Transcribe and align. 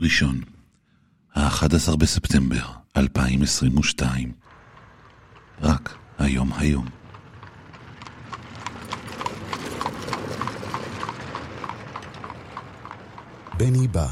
ראשון, 0.00 0.40
ה-11 1.34 1.96
בספטמבר 1.96 2.66
2022. 2.96 4.32
רק 5.62 5.98
היום 6.18 6.52
היום. 6.52 6.86
בני 13.58 13.88
בא. 13.88 14.06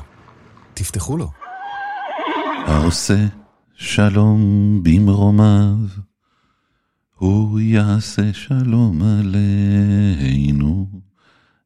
תפתחו 0.75 1.17
לו. 1.17 1.31
העושה 2.67 3.27
שלום 3.75 4.41
במרומיו, 4.83 5.77
הוא 7.15 7.61
יעשה 7.61 8.33
שלום 8.33 9.03
עלינו 9.03 10.87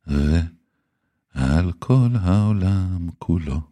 ועל 0.06 1.72
כל 1.78 2.08
העולם 2.22 3.08
כולו. 3.18 3.71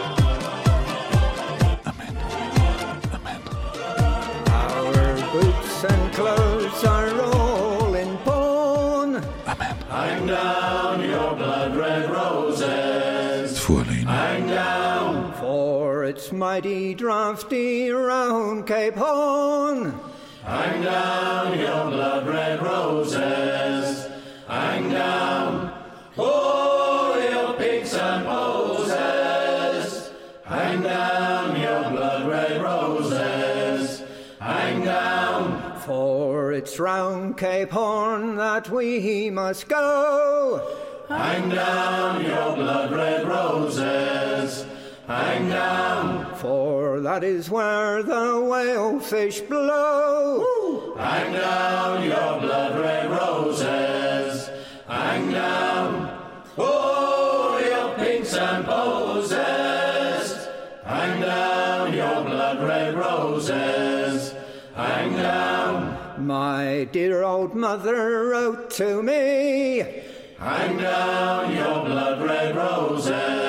Mighty 16.61 16.93
drafty 16.93 17.89
round 17.89 18.67
Cape 18.67 18.93
Horn. 18.93 19.99
Hang 20.43 20.83
down 20.83 21.57
your 21.57 21.89
blood 21.89 22.27
red 22.27 22.61
roses. 22.61 24.07
Hang 24.47 24.91
down. 24.91 25.73
Oh, 26.19 27.17
your 27.31 27.55
pigs 27.57 27.95
and 27.95 28.27
poses. 28.27 30.11
Hang 30.45 30.83
down 30.83 31.59
your 31.59 31.89
blood 31.89 32.27
red 32.27 32.61
roses. 32.61 34.03
Hang 34.39 34.85
down. 34.85 35.79
For 35.79 36.51
it's 36.51 36.77
round 36.77 37.39
Cape 37.39 37.71
Horn 37.71 38.35
that 38.35 38.69
we 38.69 39.31
must 39.31 39.67
go. 39.67 40.61
Hang 41.09 41.49
down 41.49 42.23
your 42.23 42.55
blood 42.55 42.91
red 42.91 43.27
roses. 43.27 44.70
Hang 45.11 45.49
down. 45.49 46.35
For 46.35 47.01
that 47.01 47.21
is 47.21 47.49
where 47.49 48.01
the 48.01 48.39
whale 48.39 48.97
fish 49.01 49.41
blow. 49.41 50.95
Hang 50.97 51.33
down 51.33 52.03
your 52.05 52.39
blood 52.39 52.79
red 52.79 53.11
roses. 53.11 54.49
Hang 54.87 55.33
down. 55.33 56.17
Oh, 56.57 57.59
your 57.59 57.93
pinks 57.95 58.33
and 58.35 58.63
poses. 58.63 60.47
Hang 60.85 61.19
down 61.19 61.93
your 61.93 62.23
blood 62.23 62.63
red 62.65 62.95
roses. 62.95 64.33
Hang 64.75 65.11
down. 65.17 66.25
My 66.25 66.87
dear 66.93 67.23
old 67.23 67.53
mother 67.53 68.29
wrote 68.29 68.69
to 68.79 69.03
me. 69.03 70.03
Hang 70.37 70.77
down 70.77 71.53
your 71.53 71.83
blood 71.83 72.21
red 72.21 72.55
roses. 72.55 73.40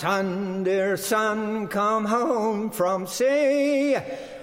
Son, 0.00 0.62
dear 0.62 0.96
son, 0.96 1.66
come 1.66 2.04
home 2.04 2.70
from 2.70 3.04
sea. 3.04 3.96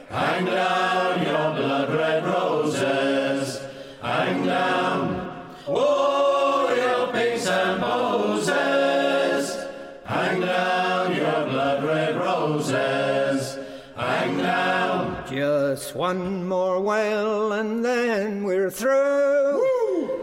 Hang 0.10 0.44
down 0.44 1.24
your 1.24 1.56
blood 1.56 1.94
red 1.94 2.26
roses. 2.26 3.62
Hang 4.02 4.46
down. 4.46 5.48
Oh, 5.66 6.76
your 6.76 7.14
pinks 7.14 7.48
and 7.48 7.82
poses. 7.82 9.56
Hang 10.04 10.42
down 10.42 11.16
your 11.16 11.46
blood 11.46 11.86
red 11.86 12.18
roses. 12.18 13.58
Hang 13.96 14.38
down. 14.38 15.24
Just 15.30 15.96
one 15.96 16.46
more 16.46 16.82
whale 16.82 17.54
and 17.54 17.86
then 17.86 18.44
we're 18.44 18.70
through. 18.70 19.64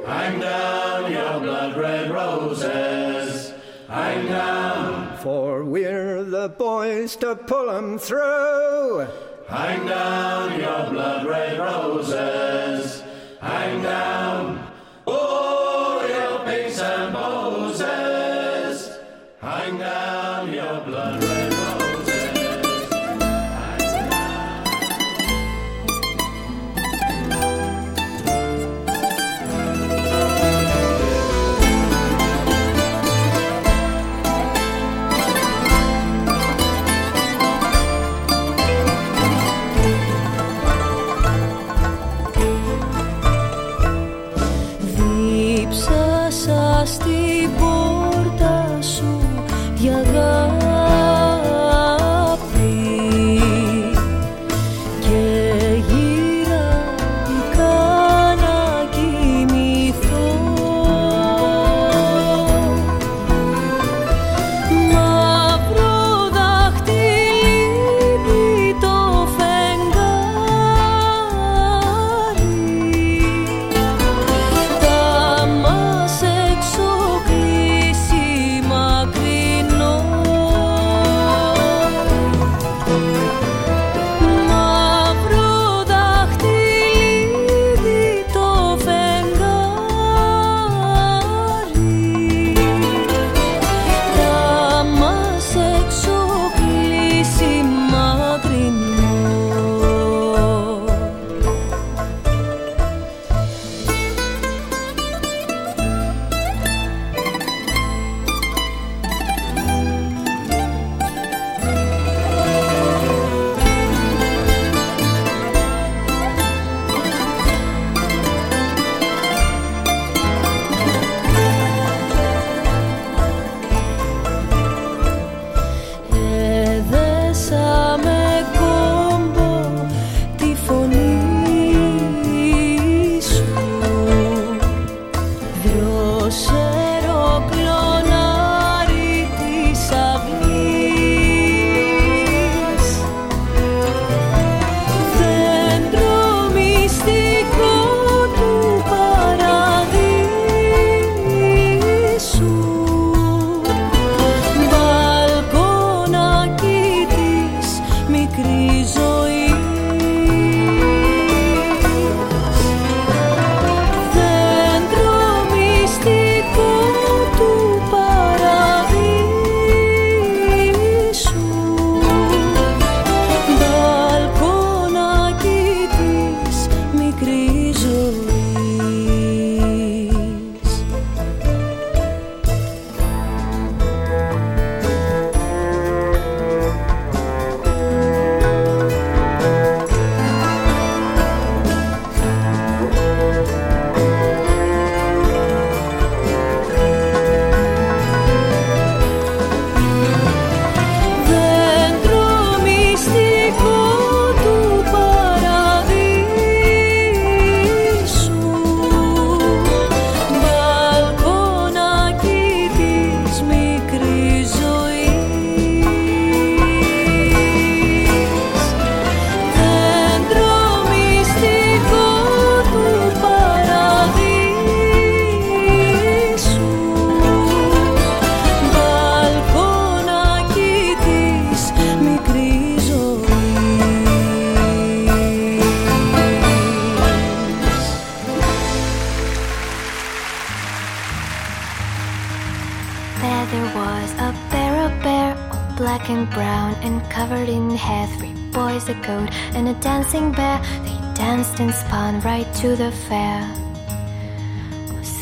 Hang 0.05 0.41
down 0.41 1.11
your 1.11 1.41
blood 1.41 1.79
red 1.79 2.11
roses. 2.11 3.55
Hang 3.89 4.27
down. 4.27 4.92
For 5.23 5.63
we're 5.63 6.25
the 6.25 6.49
boys 6.49 7.15
to 7.17 7.37
pull 7.37 7.71
'em 7.71 7.97
through. 7.97 9.07
Hang 9.47 9.87
down 9.87 10.59
your 10.59 10.91
blood 10.91 11.27
red 11.27 11.61
roses. 11.61 13.05
Hang 13.41 13.83
down. 13.85 14.62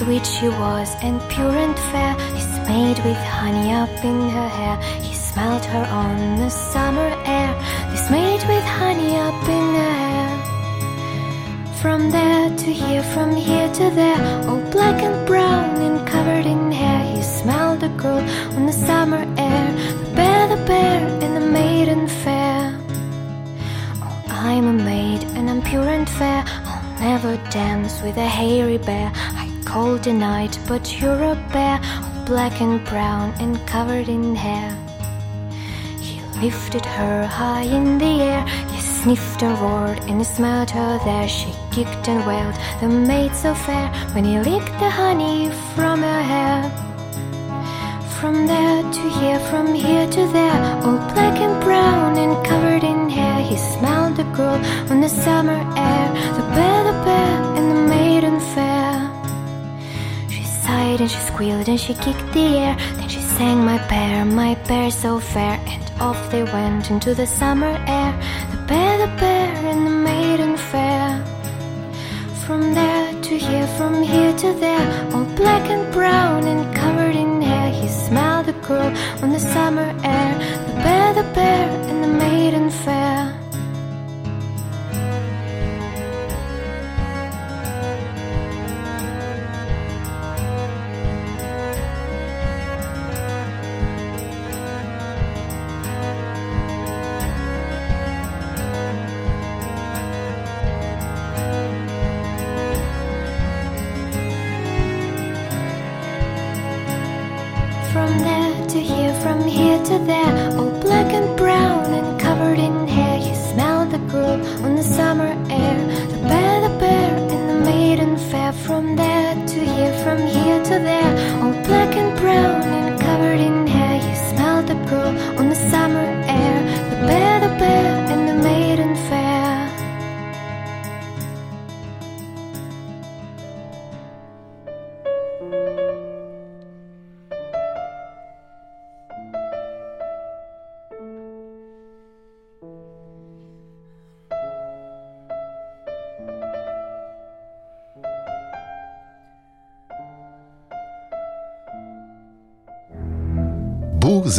Sweet 0.01 0.25
she 0.25 0.49
was 0.49 0.89
and 1.03 1.21
pure 1.29 1.57
and 1.67 1.77
fair. 1.91 2.13
He's 2.35 2.53
made 2.67 2.99
with 3.05 3.21
honey 3.39 3.71
up 3.83 3.95
in 4.03 4.19
her 4.37 4.49
hair. 4.59 4.77
He 5.07 5.15
smelled 5.15 5.65
her 5.67 5.85
on 6.03 6.37
the 6.43 6.49
summer 6.49 7.11
air. 7.39 7.53
This 7.91 8.09
made 8.11 8.43
with 8.53 8.67
honey 8.81 9.13
up 9.29 9.43
in 9.59 9.67
her 9.81 9.95
hair. 10.05 10.33
From 11.83 12.11
there 12.11 12.49
to 12.63 12.69
here, 12.83 13.03
from 13.15 13.37
here 13.37 13.71
to 13.79 13.87
there, 14.01 14.21
all 14.49 14.63
black 14.77 15.03
and 15.03 15.17
brown 15.27 15.77
and 15.87 16.09
covered 16.09 16.47
in 16.47 16.73
hair. 16.73 17.03
He 17.15 17.23
smelled 17.23 17.81
the 17.81 17.93
girl 18.05 18.25
on 18.57 18.65
the 18.65 18.79
summer 18.89 19.23
air, 19.37 19.67
the 20.01 20.09
bear, 20.19 20.43
the 20.55 20.61
bear, 20.65 20.99
and 21.25 21.33
the 21.39 21.47
maiden 21.61 22.09
fair. 22.25 22.61
Oh, 24.03 24.25
I'm 24.29 24.67
a 24.75 24.77
maid 24.91 25.25
and 25.37 25.51
I'm 25.51 25.61
pure 25.61 25.91
and 25.99 26.09
fair. 26.09 26.43
I'll 26.69 27.01
never 27.01 27.37
dance 27.51 28.01
with 28.01 28.17
a 28.17 28.31
hairy 28.39 28.79
bear. 28.79 29.13
Cold 29.71 30.03
the 30.03 30.13
night, 30.13 30.59
but 30.67 31.01
you're 31.01 31.23
a 31.23 31.37
bear, 31.53 31.79
black 32.27 32.61
and 32.61 32.85
brown 32.87 33.33
and 33.39 33.55
covered 33.69 34.09
in 34.09 34.35
hair. 34.35 34.77
He 36.01 36.21
lifted 36.41 36.85
her 36.85 37.25
high 37.25 37.63
in 37.63 37.97
the 37.97 38.21
air. 38.21 38.45
He 38.73 38.81
sniffed 38.81 39.45
and 39.45 39.57
roared 39.61 40.01
and 40.09 40.19
he 40.19 40.25
smelled 40.25 40.73
her 40.73 40.99
there. 41.05 41.29
She 41.29 41.55
kicked 41.71 42.09
and 42.09 42.27
wailed, 42.27 42.57
the 42.81 42.89
maid 42.89 43.33
so 43.33 43.55
fair, 43.55 43.87
when 44.13 44.25
he 44.25 44.41
licked 44.41 44.77
the 44.81 44.91
honey 44.91 45.53
from 45.77 46.03
her 46.03 46.23
hair. 46.33 46.69
From 48.19 48.49
there 48.49 48.83
to 48.83 49.05
here, 49.21 49.39
from 49.51 49.73
here 49.73 50.09
to 50.11 50.23
there, 50.33 50.61
all 50.83 50.99
black 51.15 51.39
and 51.39 51.63
brown 51.63 52.19
and 52.19 52.45
covered 52.45 52.83
in 52.83 53.09
hair. 53.09 53.41
He 53.41 53.57
smelled 53.57 54.17
the 54.17 54.25
girl 54.37 54.61
on 54.91 55.01
the 55.01 55.09
summer 55.09 55.61
air, 55.77 56.09
the 56.35 56.47
bear, 56.57 56.79
the 56.91 56.97
bear, 57.05 57.37
and 57.57 57.71
the 57.71 57.81
maiden 57.89 58.41
fair. 58.41 58.90
Sighed 60.81 61.01
and 61.03 61.11
she 61.11 61.21
squealed 61.33 61.69
and 61.69 61.79
she 61.79 61.93
kicked 61.93 62.29
the 62.33 62.47
air. 62.65 62.75
Then 62.97 63.09
she 63.15 63.21
sang, 63.37 63.59
My 63.71 63.79
bear, 63.91 64.25
my 64.25 64.55
bear 64.69 64.91
so 64.91 65.21
fair. 65.21 65.57
And 65.73 65.85
off 66.01 66.21
they 66.33 66.43
went 66.43 66.91
into 66.91 67.11
the 67.15 67.27
summer 67.27 67.75
air. 67.99 68.13
The 68.53 68.61
bear, 68.69 68.93
the 69.05 69.13
bear, 69.23 69.49
and 69.71 69.81
the 69.87 69.97
maiden 70.11 70.57
fair. 70.71 71.07
From 72.45 72.63
there 72.79 73.09
to 73.27 73.35
here, 73.47 73.69
from 73.79 73.95
here 74.03 74.35
to 74.43 74.49
there, 74.65 74.87
all 75.13 75.29
black 75.43 75.65
and 75.75 75.85
brown 75.93 76.47
and 76.53 76.63
covered 76.75 77.17
in 77.25 77.43
hair. 77.43 77.69
He 77.81 77.89
smelled 77.89 78.47
the 78.47 78.57
girl 78.69 78.91
on 79.23 79.33
the 79.37 79.43
summer 79.55 79.89
air. 80.19 80.33
The 80.69 80.77
bear, 80.85 81.09
the 81.21 81.27
bear, 81.39 81.65
and 81.91 81.99
the 82.05 82.13
maiden 82.25 82.71
fair. 82.71 83.20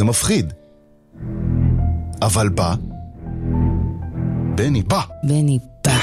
זה 0.01 0.05
מפחיד. 0.05 0.53
אבל 2.21 2.49
בא, 2.49 2.75
בני 4.55 4.83
בא. 4.83 5.01
בני 5.23 5.59
בא. 5.85 5.97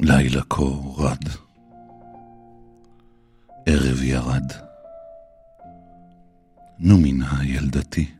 לילה 0.00 0.42
כה 0.50 0.62
רד. 0.96 1.24
ערב 3.66 4.02
ירד. 4.02 4.52
נו 6.78 6.98
מנה 6.98 7.44
ילדתי. 7.44 8.10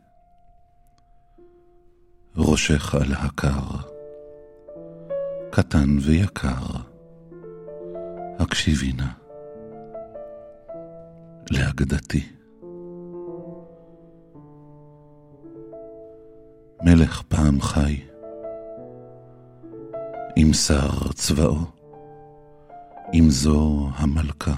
ראשך 2.35 2.95
על 2.95 3.13
הקר. 3.13 3.96
קטן 5.51 5.97
ויקר. 6.01 6.65
הקשיבי 8.39 8.93
נא. 8.93 9.07
לאגדתי. 11.51 12.25
מלך 16.83 17.21
פעם 17.21 17.61
חי. 17.61 18.01
עם 20.35 20.53
שר 20.53 21.11
צבאו, 21.13 21.57
עם 23.13 23.29
זו 23.29 23.89
המלכה. 23.95 24.55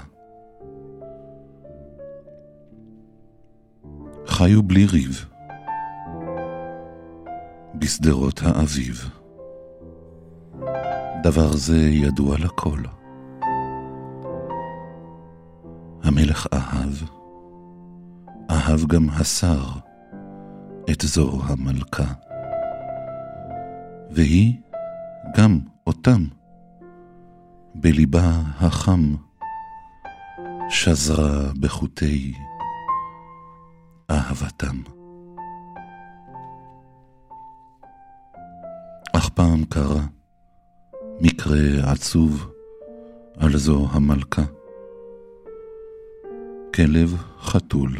חיו 4.26 4.62
בלי 4.62 4.86
ריב, 4.86 5.26
בשדרות 7.74 8.40
האביב. 8.44 9.19
דבר 11.22 11.52
זה 11.52 11.76
ידוע 11.76 12.38
לכל. 12.38 12.78
המלך 16.02 16.46
אהב, 16.52 16.92
אהב 18.50 18.86
גם 18.86 19.10
השר 19.10 19.62
את 20.90 21.00
זו 21.00 21.40
המלכה. 21.44 22.12
והיא 24.10 24.60
גם 25.36 25.58
אותם, 25.86 26.24
בליבה 27.74 28.42
החם, 28.60 29.14
שזרה 30.68 31.52
בחוטי 31.60 32.34
אהבתם. 34.10 34.76
אך 39.12 39.28
פעם 39.28 39.64
קרה 39.64 40.19
מקרה 41.22 41.92
עצוב 41.92 42.52
על 43.36 43.56
זו 43.56 43.86
המלכה. 43.90 44.42
כלב 46.74 47.16
חתול, 47.40 47.90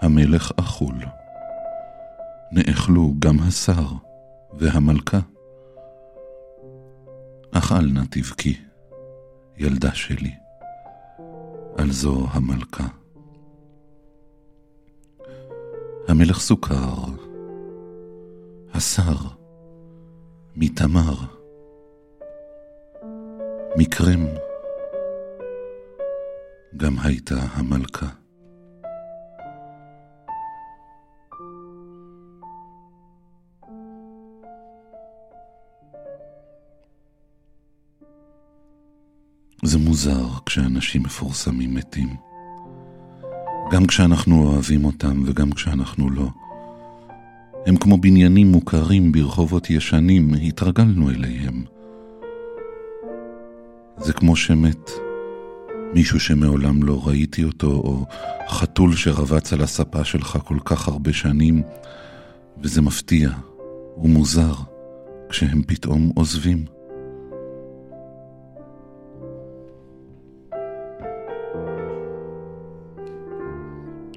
המלך 0.00 0.52
אכול, 0.56 0.94
נאכלו 2.52 3.14
גם 3.18 3.36
השר 3.40 3.84
והמלכה. 4.58 5.20
אך 7.50 7.72
אל 7.72 7.86
נא 7.92 8.02
תבכי, 8.10 8.56
ילדה 9.56 9.94
שלי, 9.94 10.34
על 11.76 11.92
זו 11.92 12.26
המלכה. 12.30 12.86
המלך 16.08 16.40
סוכר, 16.40 16.94
השר, 18.74 19.16
מתמר, 20.56 21.35
מקרם, 23.78 24.26
גם 26.76 26.96
הייתה 27.04 27.34
המלכה. 27.52 28.06
זה 39.64 39.78
מוזר 39.78 40.26
כשאנשים 40.46 41.02
מפורסמים 41.02 41.74
מתים. 41.74 42.08
גם 43.72 43.86
כשאנחנו 43.86 44.42
אוהבים 44.42 44.84
אותם 44.84 45.22
וגם 45.26 45.52
כשאנחנו 45.52 46.10
לא. 46.10 46.28
הם 47.66 47.76
כמו 47.76 47.96
בניינים 47.96 48.52
מוכרים 48.52 49.12
ברחובות 49.12 49.70
ישנים, 49.70 50.34
התרגלנו 50.34 51.10
אליהם. 51.10 51.75
זה 53.98 54.12
כמו 54.12 54.36
שמת 54.36 54.90
מישהו 55.94 56.20
שמעולם 56.20 56.82
לא 56.82 57.02
ראיתי 57.06 57.44
אותו, 57.44 57.66
או 57.66 58.06
חתול 58.48 58.96
שרבץ 58.96 59.52
על 59.52 59.62
הספה 59.62 60.04
שלך 60.04 60.38
כל 60.44 60.58
כך 60.64 60.88
הרבה 60.88 61.12
שנים, 61.12 61.62
וזה 62.62 62.82
מפתיע 62.82 63.30
ומוזר 64.02 64.54
כשהם 65.28 65.62
פתאום 65.62 66.12
עוזבים. 66.14 66.64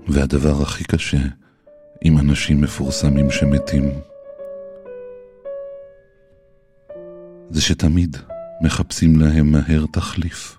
והדבר 0.07 0.61
הכי 0.61 0.83
קשה 0.83 1.17
עם 2.01 2.17
אנשים 2.17 2.61
מפורסמים 2.61 3.31
שמתים 3.31 3.91
זה 7.49 7.61
שתמיד 7.61 8.17
מחפשים 8.61 9.19
להם 9.19 9.51
מהר 9.51 9.85
תחליף. 9.91 10.57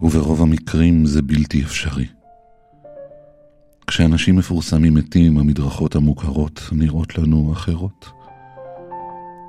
וברוב 0.00 0.42
המקרים 0.42 1.06
זה 1.06 1.22
בלתי 1.22 1.62
אפשרי. 1.62 2.06
כשאנשים 3.86 4.36
מפורסמים 4.36 4.94
מתים, 4.94 5.38
המדרכות 5.38 5.94
המוכרות 5.94 6.60
נראות 6.72 7.18
לנו 7.18 7.52
אחרות. 7.52 8.08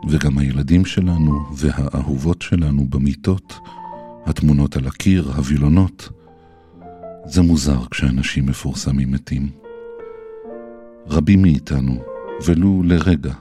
וגם 0.10 0.38
הילדים 0.38 0.86
שלנו 0.86 1.32
והאהובות 1.56 2.42
שלנו 2.42 2.86
במיטות, 2.90 3.54
התמונות 4.26 4.78
על 4.78 4.88
הקיר, 4.88 5.32
הווילונות. 5.36 6.10
זה 7.26 7.42
מוזר 7.42 7.86
כשאנשים 7.92 8.46
מפורסמים 8.46 9.12
מתים. 9.12 9.50
רבים 11.08 11.42
מאיתנו, 11.42 12.04
ולו 12.46 12.84
לרגע, 12.84 13.34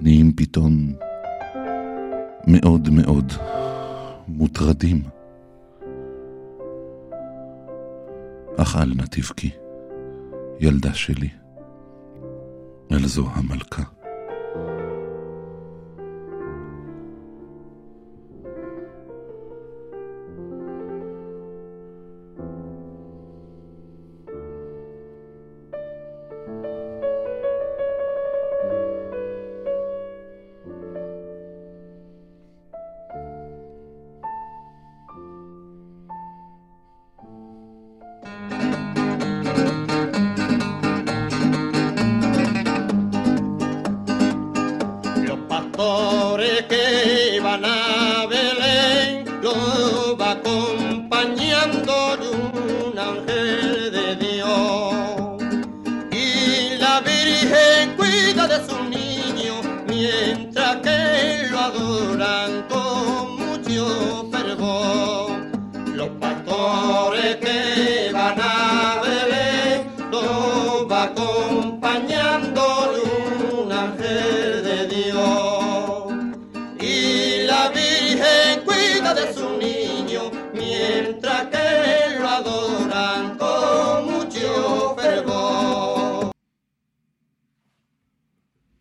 נהיים 0.00 0.32
פתאום 0.36 0.92
מאוד 2.46 2.88
מאוד 2.90 3.32
מוטרדים. 4.28 5.02
אך 8.56 8.76
אל 8.76 8.92
נא 8.96 9.02
תבכי, 9.10 9.50
ילדה 10.60 10.94
שלי, 10.94 11.28
אל 12.92 13.06
זו 13.06 13.28
המלכה. 13.34 13.82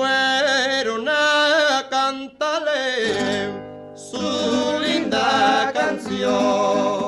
fueron 0.00 1.06
a 1.08 1.86
cantarle 1.90 3.50
su 3.94 4.18
linda 4.82 5.70
canción. 5.74 6.99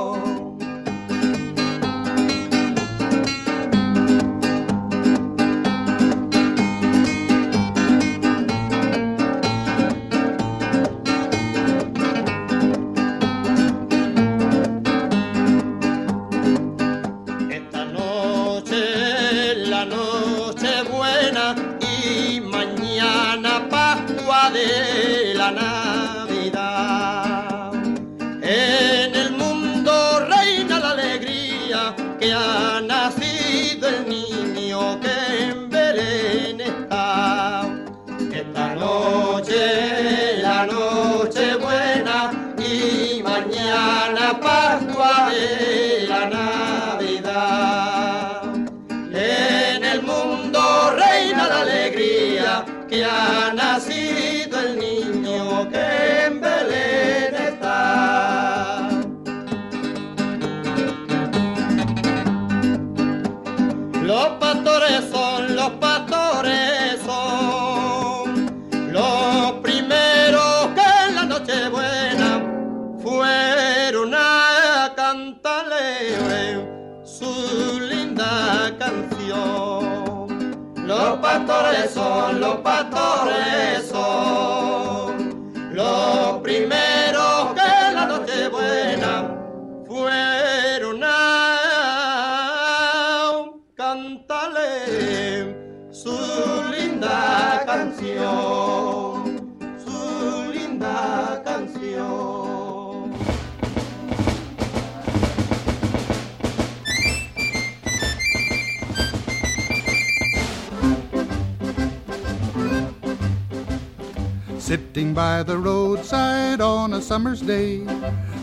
Sitting 114.73 115.13
by 115.13 115.43
the 115.43 115.59
roadside 115.59 116.63
on 116.63 116.95
a 116.95 117.03
summer's 117.03 117.43
day, 117.43 117.85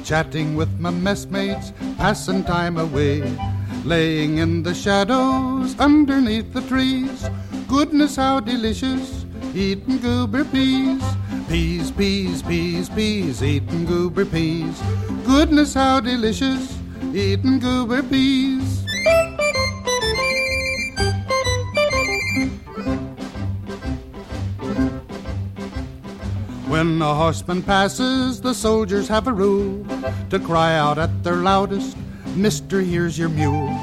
chatting 0.03 0.55
with 0.55 0.69
my 0.79 0.91
messmates, 0.91 1.73
passing 1.97 2.43
time 2.43 2.77
away, 2.77 3.23
laying 3.83 4.37
in 4.37 4.61
the 4.61 4.75
shadows 4.75 5.75
underneath 5.79 6.53
the 6.53 6.61
trees. 6.67 7.27
Goodness, 7.67 8.15
how 8.15 8.41
delicious, 8.41 9.25
eating 9.55 9.97
goober 9.97 10.45
peas. 10.45 11.01
Peas, 11.47 11.89
peas, 11.89 12.43
peas, 12.43 12.89
peas, 12.89 13.41
eating 13.41 13.85
goober 13.85 14.23
peas. 14.23 14.79
Goodness, 15.25 15.73
how 15.73 15.99
delicious, 15.99 16.77
eating 17.11 17.57
goober 17.57 18.03
peas. 18.03 18.68
When 26.79 27.01
a 27.01 27.13
horseman 27.13 27.61
passes, 27.61 28.39
the 28.39 28.53
soldiers 28.53 29.09
have 29.09 29.27
a 29.27 29.33
rule 29.33 29.85
to 30.29 30.39
cry 30.39 30.77
out 30.77 30.97
at 30.97 31.25
their 31.25 31.35
loudest, 31.35 31.97
Mister, 32.37 32.79
here's 32.79 33.19
your 33.19 33.27
mule. 33.27 33.77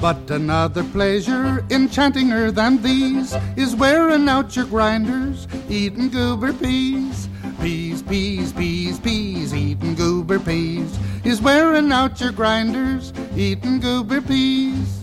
But 0.00 0.30
another 0.30 0.82
pleasure 0.82 1.62
enchantinger 1.68 2.50
than 2.54 2.80
these 2.80 3.36
is 3.56 3.76
wearing 3.76 4.30
out 4.30 4.56
your 4.56 4.64
grinders, 4.64 5.46
eating 5.68 6.08
goober 6.08 6.54
peas. 6.54 7.28
Peas, 7.60 8.00
peas, 8.00 8.50
peas, 8.54 8.98
peas, 8.98 9.54
eating 9.54 9.94
goober 9.94 10.38
peas 10.38 10.98
is 11.24 11.42
wearing 11.42 11.92
out 11.92 12.18
your 12.18 12.32
grinders, 12.32 13.12
eating 13.36 13.78
goober 13.78 14.22
peas. 14.22 15.02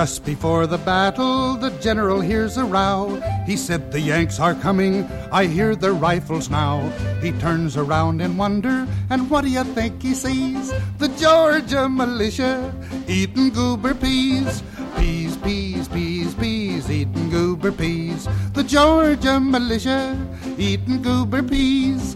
Just 0.00 0.24
before 0.24 0.66
the 0.66 0.78
battle, 0.78 1.56
the 1.56 1.68
general 1.76 2.22
hears 2.22 2.56
a 2.56 2.64
row. 2.64 3.20
He 3.44 3.54
said, 3.54 3.92
The 3.92 4.00
Yanks 4.00 4.40
are 4.40 4.54
coming, 4.54 5.04
I 5.30 5.44
hear 5.44 5.76
their 5.76 5.92
rifles 5.92 6.48
now. 6.48 6.88
He 7.20 7.32
turns 7.32 7.76
around 7.76 8.22
in 8.22 8.38
wonder, 8.38 8.88
and 9.10 9.28
what 9.28 9.44
do 9.44 9.50
you 9.50 9.62
think 9.76 10.00
he 10.00 10.14
sees? 10.14 10.72
The 10.96 11.08
Georgia 11.20 11.86
militia 11.86 12.72
eating 13.08 13.50
goober 13.50 13.92
peas. 13.92 14.62
Peas, 14.96 15.36
peas, 15.36 15.86
peas, 15.86 16.32
peas, 16.32 16.90
eating 16.90 17.28
goober 17.28 17.70
peas. 17.70 18.26
The 18.54 18.64
Georgia 18.64 19.38
militia 19.38 20.16
eating 20.56 21.02
goober 21.02 21.42
peas. 21.42 22.09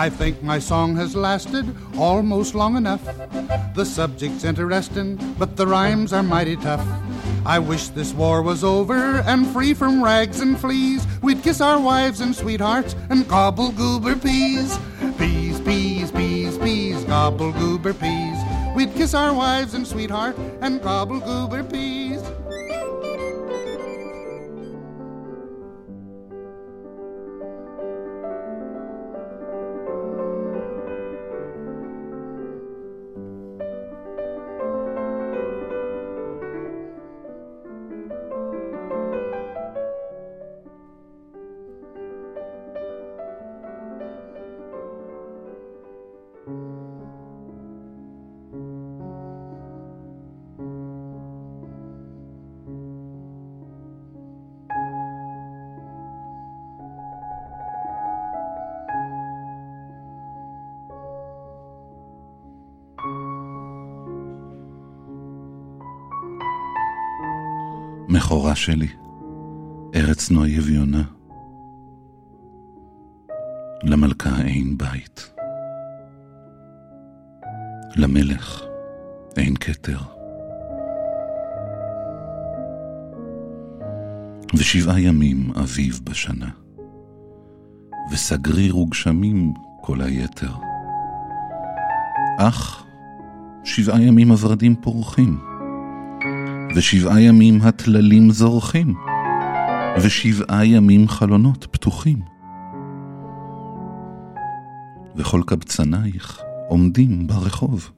I 0.00 0.08
think 0.08 0.42
my 0.42 0.58
song 0.58 0.96
has 0.96 1.14
lasted 1.14 1.76
almost 1.98 2.54
long 2.54 2.74
enough. 2.78 3.04
The 3.74 3.84
subject's 3.84 4.44
interesting, 4.44 5.18
but 5.38 5.58
the 5.58 5.66
rhymes 5.66 6.14
are 6.14 6.22
mighty 6.22 6.56
tough. 6.56 6.82
I 7.44 7.58
wish 7.58 7.88
this 7.88 8.14
war 8.14 8.40
was 8.40 8.64
over 8.64 9.20
and 9.26 9.46
free 9.48 9.74
from 9.74 10.02
rags 10.02 10.40
and 10.40 10.58
fleas. 10.58 11.06
We'd 11.20 11.42
kiss 11.42 11.60
our 11.60 11.78
wives 11.78 12.22
and 12.22 12.34
sweethearts 12.34 12.96
and 13.10 13.28
gobble 13.28 13.72
goober 13.72 14.16
peas. 14.16 14.78
Peas, 15.18 15.60
peas, 15.60 16.10
peas, 16.10 16.56
peas, 16.56 17.04
gobble 17.04 17.52
goober 17.52 17.92
peas. 17.92 18.38
We'd 18.74 18.94
kiss 18.94 19.12
our 19.12 19.34
wives 19.34 19.74
and 19.74 19.86
sweetheart 19.86 20.34
and 20.62 20.80
gobble 20.80 21.20
goober 21.20 21.62
peas. 21.62 21.99
מכורה 68.30 68.54
שלי, 68.54 68.88
ארץ 69.94 70.30
נוי 70.30 70.58
אביונה. 70.58 71.02
למלכה 73.82 74.42
אין 74.42 74.78
בית. 74.78 75.30
למלך 77.96 78.62
אין 79.36 79.54
כתר. 79.60 79.98
ושבעה 84.54 85.00
ימים 85.00 85.50
אביב 85.62 86.00
בשנה, 86.04 86.50
וסגריר 88.12 88.76
וגשמים 88.76 89.52
כל 89.80 90.00
היתר. 90.00 90.52
אך 92.38 92.84
שבעה 93.64 94.02
ימים 94.02 94.30
הורדים 94.30 94.74
פורחים, 94.76 95.49
ושבעה 96.74 97.20
ימים 97.20 97.58
הטללים 97.62 98.30
זורחים, 98.30 98.94
ושבעה 100.02 100.66
ימים 100.66 101.08
חלונות 101.08 101.66
פתוחים. 101.70 102.20
וכל 105.16 105.42
קבצנייך 105.46 106.40
עומדים 106.68 107.26
ברחוב, 107.26 107.90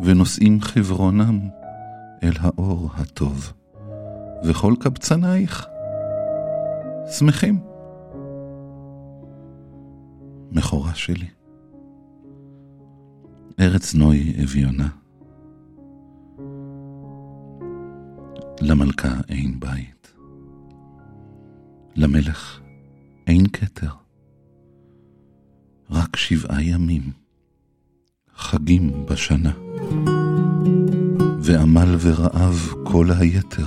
ונושאים 0.00 0.60
חברונם 0.60 1.40
אל 2.22 2.32
האור 2.40 2.90
הטוב, 2.94 3.52
וכל 4.44 4.74
קבצנייך 4.80 5.66
שמחים. 7.18 7.60
מכורה 10.52 10.94
שלי. 10.94 11.26
ארץ 13.60 13.94
נוי 13.94 14.34
אביונה. 14.44 14.88
למלכה 18.68 19.14
אין 19.28 19.60
בית. 19.60 20.12
למלך 21.96 22.60
אין 23.26 23.46
כתר. 23.52 23.90
רק 25.90 26.16
שבעה 26.16 26.62
ימים, 26.62 27.02
חגים 28.36 29.06
בשנה, 29.10 29.52
ועמל 31.40 31.96
ורעב 32.00 32.72
כל 32.84 33.08
היתר. 33.18 33.66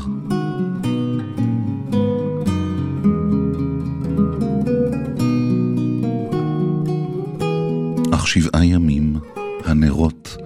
אך 8.13 8.27
שבעה 8.27 8.65
ימים 8.65 9.17
הנרות 9.65 10.37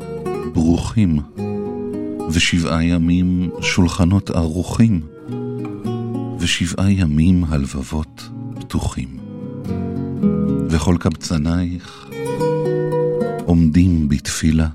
ברוכים, 0.53 1.19
ושבעה 2.33 2.83
ימים 2.83 3.49
שולחנות 3.61 4.29
ערוכים, 4.29 5.01
ושבעה 6.39 6.91
ימים 6.91 7.43
הלבבות 7.49 8.29
פתוחים. 8.59 9.17
וכל 10.69 10.97
קבצנייך 10.99 12.07
עומדים 13.45 14.09
בתפילה, 14.09 14.67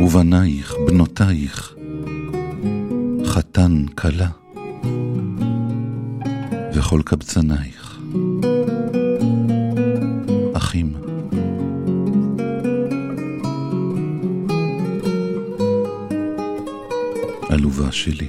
ובנייך, 0.00 0.74
בנותייך, 0.86 1.74
חתן 3.24 3.84
כלה, 3.94 4.28
וכל 6.74 7.02
קבצנייך, 7.04 7.77
עלובה 17.78 17.92
שלי, 17.92 18.28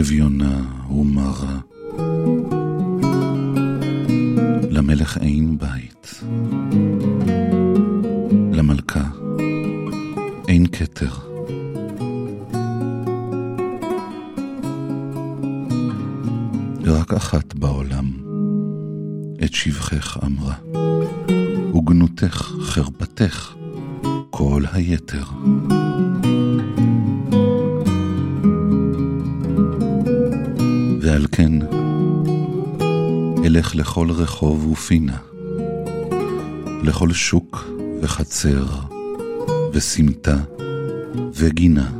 אביונה 0.00 0.60
ומרה, 0.90 1.58
למלך 4.70 5.18
אין 5.18 5.58
בית, 5.58 6.22
למלכה 8.52 9.04
אין 10.48 10.66
כתר. 10.66 11.10
רק 16.86 17.12
אחת 17.12 17.54
בעולם 17.54 18.10
את 19.44 19.54
שבחך 19.54 20.18
אמרה, 20.24 20.54
וגנותך, 21.74 22.52
חרפתך, 22.60 23.54
כל 24.30 24.62
היתר. 24.72 25.24
אלך 33.64 33.76
לכל 33.76 34.10
רחוב 34.10 34.66
ופינה, 34.66 35.16
לכל 36.82 37.12
שוק 37.12 37.70
וחצר, 38.02 38.64
וסמטה 39.72 40.36
וגינה. 41.34 41.90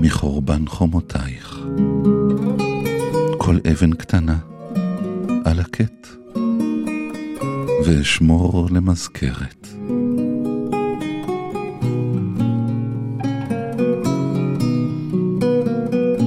מחורבן 0.00 0.66
חומותייך, 0.66 1.60
כל 3.38 3.56
אבן 3.72 3.92
קטנה 3.92 4.38
על 5.44 5.60
הקט, 5.60 6.06
ואשמור 7.86 8.68
למזכרת. 8.70 9.68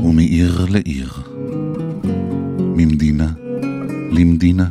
ומעיר 0.03 0.65
לעיר, 0.69 1.24
ממדינה 2.77 3.31
למדינה, 4.11 4.67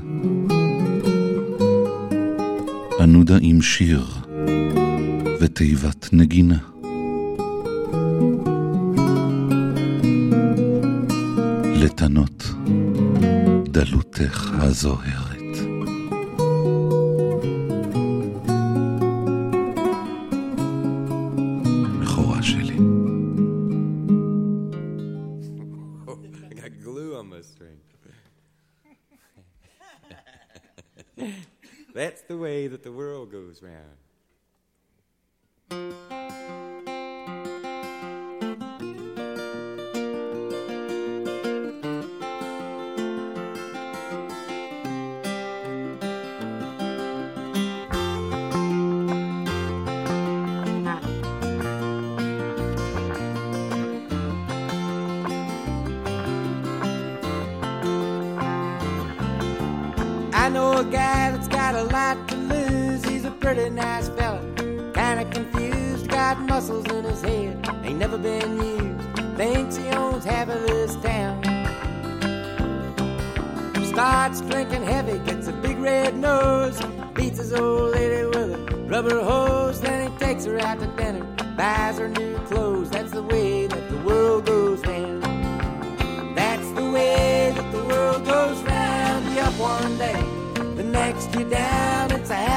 ענודה 3.01 3.37
עם 3.41 3.63
שיר 3.63 4.05
ותיבת 5.41 6.09
נגינה. 6.13 6.59
לטנות 11.77 12.55
דלותך 13.65 14.51
הזוהרת. 14.53 15.35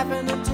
happening 0.10 0.47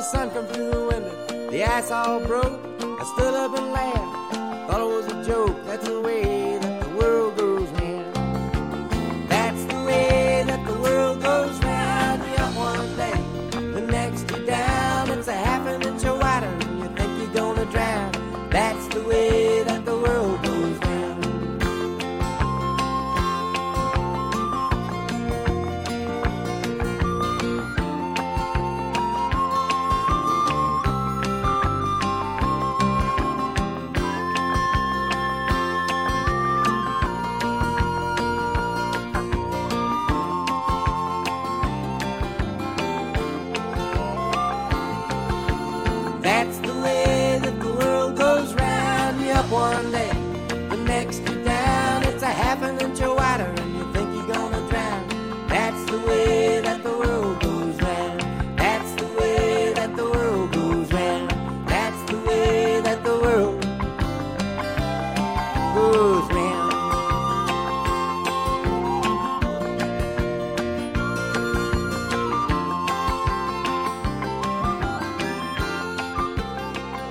the 0.00 0.06
sun 0.06 0.30
come 0.30 0.46
through 0.46 0.70
the 0.70 0.80
window. 0.80 1.50
The 1.50 1.62
ice 1.62 1.90
all 1.90 2.20
broke, 2.20 2.58
I 2.80 3.04
stood 3.14 3.34
up 3.34 3.54
and 3.58 3.70
laughed, 3.70 4.34
thought 4.66 4.80
it 4.80 4.94
was 4.96 5.06
a 5.12 5.24
joke. 5.30 5.54
That's 5.66 5.86
the 5.86 6.00
way 6.00 6.39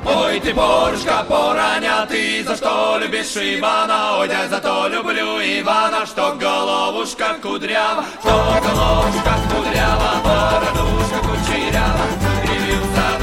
Ой, 0.05 0.39
ты, 0.39 0.53
Борюшка, 0.53 1.25
пораня, 1.27 2.05
ты 2.08 2.43
за 2.43 2.55
что 2.55 2.97
любишь 2.99 3.36
Ивана? 3.36 4.19
Ой, 4.19 4.29
я 4.29 4.47
зато 4.47 4.88
люблю 4.88 5.39
Ивана, 5.39 6.05
что 6.05 6.36
головушка 6.39 7.36
кудрява, 7.41 8.05
что 8.21 8.29
головушка 8.62 9.34
кудрява, 9.49 10.12
бородушка 10.23 11.19
кучерява. 11.27 12.05
Ревью 12.43 12.79
за 12.95 13.19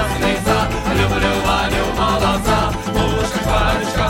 люблю 0.94 1.32
Ваню 1.46 1.84
молодца, 1.96 2.72
ушка, 2.92 3.38
парюшка, 3.48 4.05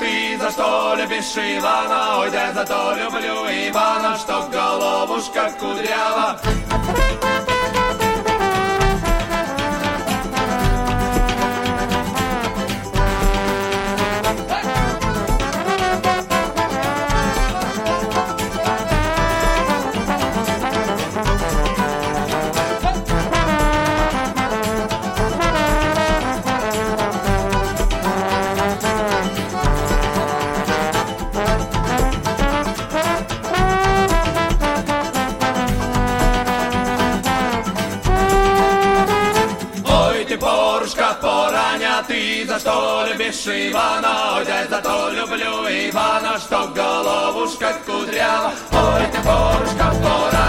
ты 0.00 0.38
за 0.38 0.50
что 0.50 0.94
любишь 0.96 1.36
Ивана? 1.36 2.20
Ой, 2.20 2.30
да 2.30 2.52
за 2.52 2.64
то 2.64 2.94
люблю 2.94 3.46
Ивана, 3.68 4.16
что 4.16 4.48
головушка 4.50 5.52
кудрява 5.60 6.40
за 42.50 42.58
что 42.58 43.06
любишь 43.06 43.46
Ивана? 43.46 44.38
Ой, 44.38 44.44
за 44.44 44.80
то 44.82 45.10
люблю 45.10 45.68
Ивана, 45.68 46.36
что 46.36 46.66
головушка 46.74 47.76
кудрява. 47.86 48.50
Ой, 48.72 49.06
ты, 49.12 49.18
порушка, 49.22 49.86
пораня, 50.02 50.39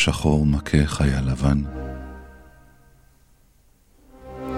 שחור 0.00 0.46
מכה 0.46 0.86
חייל 0.86 1.30
לבן. 1.30 1.62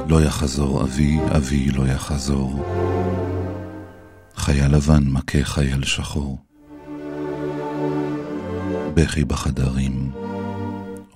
לא 0.09 0.22
יחזור 0.22 0.83
אבי, 0.83 1.18
אבי 1.37 1.70
לא 1.70 1.87
יחזור. 1.88 2.64
חייל 4.37 4.74
לבן 4.74 5.02
מכה 5.09 5.44
חייל 5.44 5.85
שחור. 5.85 6.38
בכי 8.94 9.24
בחדרים 9.24 10.11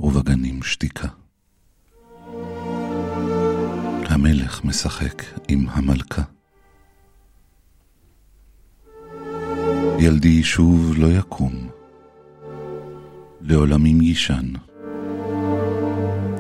ובגנים 0.01 0.63
שתיקה. 0.63 1.09
המלך 4.09 4.65
משחק 4.65 5.23
עם 5.49 5.67
המלכה. 5.69 6.23
ילדי 9.99 10.43
שוב 10.43 10.95
לא 10.97 11.07
יקום, 11.07 11.66
לעולמים 13.49 14.01
יישן. 14.01 14.53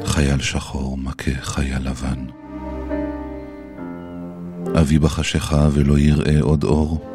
חייל 0.04 0.40
שחור 0.40 0.98
מכה 0.98 1.34
חייל 1.40 1.88
לבן. 1.88 2.26
אבי 4.80 4.98
בחשיכה 4.98 5.68
ולא 5.72 5.98
יראה 5.98 6.40
עוד 6.40 6.64
אור. 6.64 7.12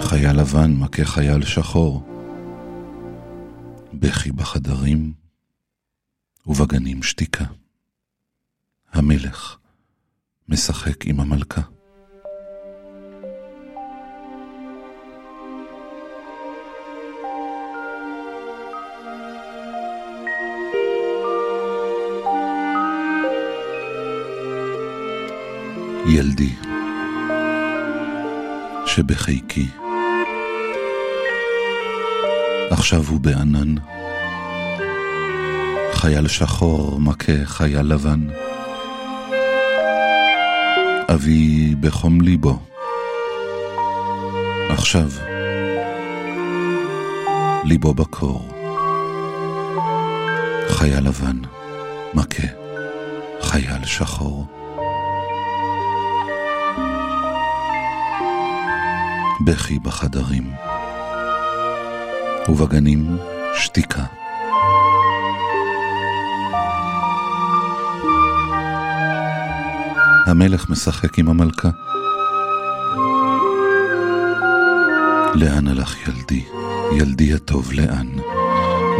חייל 0.00 0.40
לבן 0.40 0.72
מכה 0.72 1.04
חייל 1.04 1.44
שחור. 1.44 2.02
בכי 3.92 4.32
בחדרים 4.32 5.12
ובגנים 6.46 7.02
שתיקה. 7.02 7.44
המלך 8.92 9.58
משחק 10.48 11.06
עם 11.06 11.20
המלכה. 11.20 11.77
ילדי 26.08 26.52
שבחיקי 28.86 29.66
עכשיו 32.70 33.04
הוא 33.08 33.20
בענן. 33.20 33.74
חייל 35.92 36.28
שחור 36.28 37.00
מכה 37.00 37.44
חייל 37.44 37.82
לבן. 37.82 38.26
אבי 41.14 41.74
בחום 41.80 42.20
ליבו. 42.20 42.58
עכשיו 44.68 45.10
ליבו 47.64 47.94
בקור. 47.94 48.48
חייל 50.68 51.08
לבן 51.08 51.38
מכה 52.14 52.46
חייל 53.40 53.84
שחור 53.84 54.57
בכי 59.48 59.78
בחדרים 59.78 60.52
ובגנים 62.48 63.16
שתיקה. 63.54 64.04
המלך 70.26 70.70
משחק 70.70 71.18
עם 71.18 71.28
המלכה. 71.28 71.70
לאן 75.34 75.68
הלך 75.68 76.08
ילדי? 76.08 76.44
ילדי 76.92 77.34
הטוב 77.34 77.72
לאן? 77.72 78.08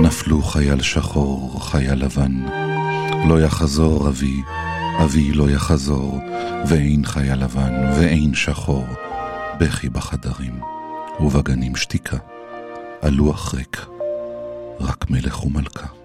נפלו 0.03 0.43
חייל 0.43 0.83
שחור, 0.83 1.71
חייל 1.71 2.05
לבן. 2.05 2.33
לא 3.29 3.41
יחזור 3.41 4.09
אבי, 4.09 4.43
אבי 5.05 5.33
לא 5.33 5.51
יחזור, 5.51 6.21
ואין 6.69 7.05
חייל 7.05 7.45
לבן 7.45 7.73
ואין 7.99 8.35
שחור. 8.35 9.08
בכי 9.61 9.89
בחדרים, 9.89 10.61
ובגנים 11.21 11.77
שתיקה. 11.77 12.17
הלוח 13.03 13.55
ריק, 13.55 13.87
רק 14.81 15.11
מלך 15.11 15.45
ומלכה. 15.45 15.98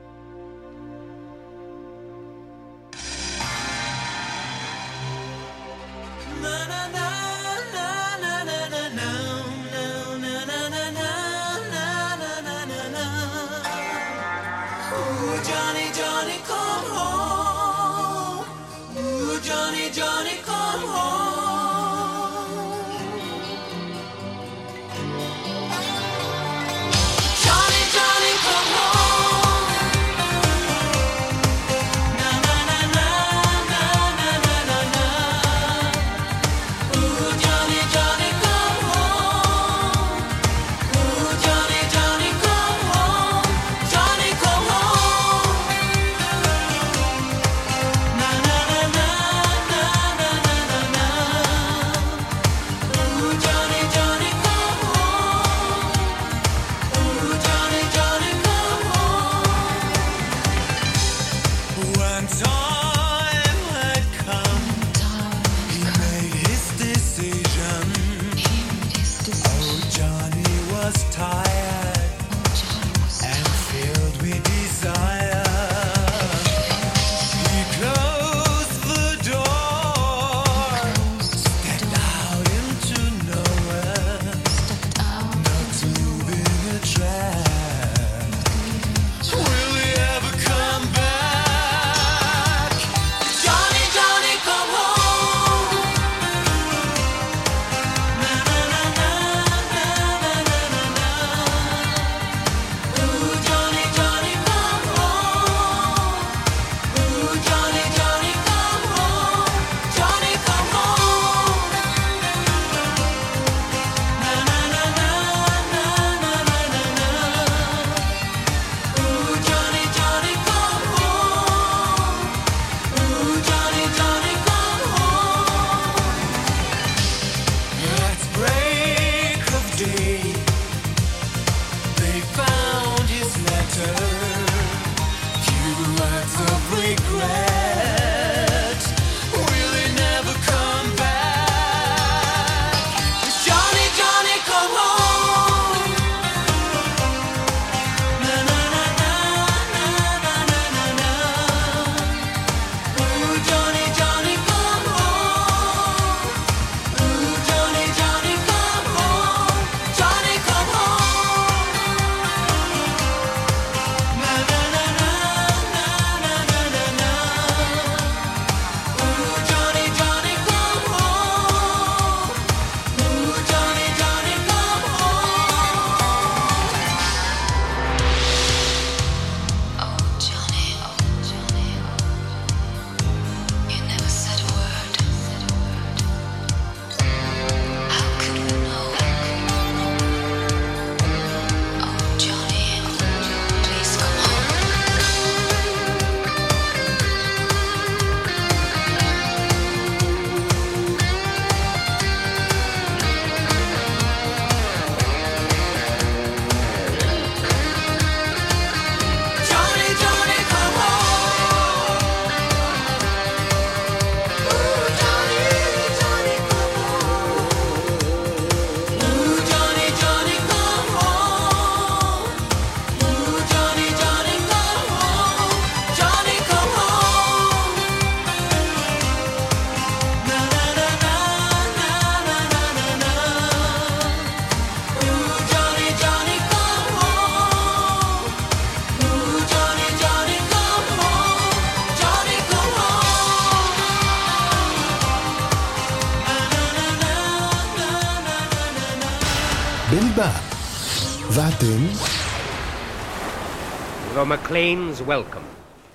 Maclean's 254.34 254.99
welcome. 254.99 255.45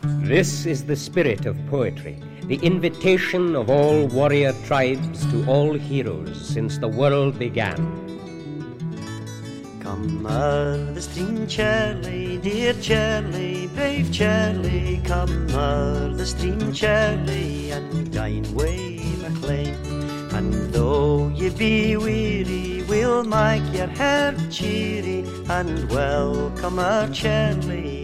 This 0.03 0.65
is 0.65 0.85
the 0.85 0.95
spirit 0.95 1.45
of 1.45 1.57
poetry, 1.67 2.17
the 2.45 2.61
invitation 2.63 3.57
of 3.57 3.69
all 3.69 4.07
warrior 4.07 4.53
tribes 4.65 5.27
to 5.33 5.45
all 5.51 5.75
heroes 5.75 6.49
since 6.49 6.79
the 6.79 6.87
world 6.87 7.37
began. 7.37 7.83
Come, 9.81 10.23
the 10.23 11.03
stream, 11.03 11.49
Charlie, 11.49 12.39
dear 12.39 12.75
Charlie, 12.75 13.67
brave 13.75 14.13
Charlie, 14.13 15.03
come, 15.05 15.49
the 15.49 16.25
stream, 16.25 16.73
Charlie, 16.73 17.73
and 17.73 18.13
dine 18.13 18.55
way 18.55 19.01
Maclean. 19.21 19.75
And 20.33 20.55
though 20.73 21.27
ye 21.31 21.49
be 21.49 21.97
weary, 21.97 22.85
we'll 22.85 23.25
make 23.25 23.67
your 23.75 23.89
heart 23.89 24.37
cheery 24.49 25.25
and 25.49 25.91
welcome 25.91 26.79
our 26.79 27.09
Charlie 27.09 27.98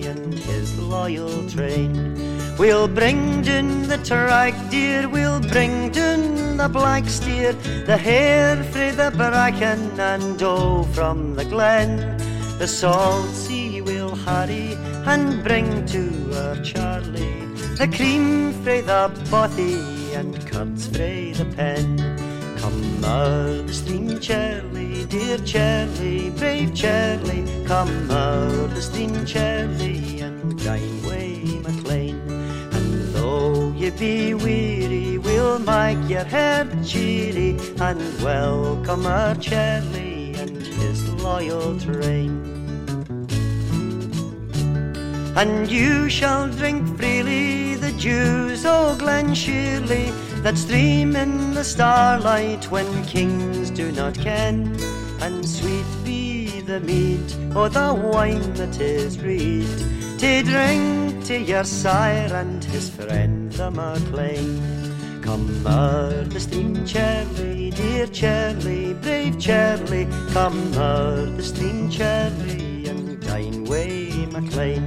train. 1.49 2.15
We'll 2.59 2.89
bring 2.89 3.43
down 3.43 3.89
the 3.89 3.99
track 3.99 4.55
deer, 4.71 5.09
we'll 5.09 5.41
bring 5.41 5.91
down 5.91 6.57
the 6.57 6.69
black 6.69 7.09
steer, 7.09 7.53
the 7.87 7.97
hare 7.97 8.63
frae 8.65 8.93
the 8.93 9.11
bracken 9.17 9.99
and 9.99 10.39
doe 10.39 10.85
from 10.95 11.35
the 11.35 11.45
glen. 11.45 12.17
The 12.59 12.69
salt 12.69 13.29
sea 13.31 13.81
we'll 13.81 14.15
harry 14.15 14.77
and 15.07 15.43
bring 15.43 15.85
to 15.87 16.03
our 16.43 16.57
Charlie, 16.63 17.47
the 17.81 17.89
cream 17.93 18.53
frae 18.63 18.81
the 18.81 19.11
bothy 19.31 20.15
and 20.15 20.35
curds 20.47 20.87
frae 20.87 21.33
the 21.33 21.47
pen. 21.57 21.99
Come 22.59 23.05
out 23.05 23.67
the 23.67 23.75
stream, 23.75 24.21
Charlie, 24.21 25.05
dear 25.07 25.39
Charlie, 25.39 26.31
brave 26.31 26.75
Charlie. 26.75 27.45
Come 27.67 28.11
out 28.11 28.71
the 28.71 28.81
stream, 28.81 29.27
Charlie, 29.27 30.14
and 32.73 33.15
though 33.15 33.73
ye 33.73 33.91
be 33.91 34.35
weary, 34.35 35.19
we'll 35.19 35.59
make 35.59 36.09
your 36.09 36.25
head 36.25 36.69
cheery 36.85 37.59
and 37.81 38.01
welcome 38.23 39.07
our 39.07 39.35
Charlie 39.37 40.35
and 40.35 40.63
his 40.63 41.09
loyal 41.15 41.79
train. 41.81 42.43
And 45.37 45.71
you 45.71 46.09
shall 46.11 46.49
drink 46.49 46.97
freely 46.99 47.75
the 47.77 47.93
dews, 47.93 48.65
O 48.67 48.97
Glen 48.99 49.35
Shirley, 49.35 50.11
that 50.43 50.59
stream 50.59 51.17
in 51.17 51.55
the 51.55 51.65
starlight 51.65 52.71
when 52.71 53.05
kings 53.05 53.71
do 53.71 53.91
not 53.93 54.15
ken. 54.15 54.77
And 55.21 55.49
sweet 55.49 55.87
be 56.05 56.61
the 56.61 56.81
meat, 56.81 57.37
or 57.57 57.69
the 57.69 57.95
wine 57.95 58.53
that 58.55 58.79
is 58.79 59.19
reed, 59.21 60.04
to 60.19 60.43
drink 60.43 61.25
to 61.25 61.39
your 61.39 61.65
sire 61.65 62.33
and 62.35 62.63
his 62.65 62.89
friend 62.91 63.53
the 63.53 63.71
MacLean. 63.71 64.61
Come 65.23 65.67
o'er 65.67 66.25
the 66.25 66.41
stream, 66.41 66.85
Charlie, 66.87 67.71
dear 67.71 68.07
Charlie, 68.07 68.95
brave 68.95 69.39
Charlie, 69.41 70.07
come 70.33 70.75
o'er 70.77 71.27
the 71.27 71.43
stream, 71.43 71.91
Charlie, 71.91 72.87
and 72.87 73.21
dine 73.21 73.65
way 73.65 74.11
MacLean. 74.35 74.85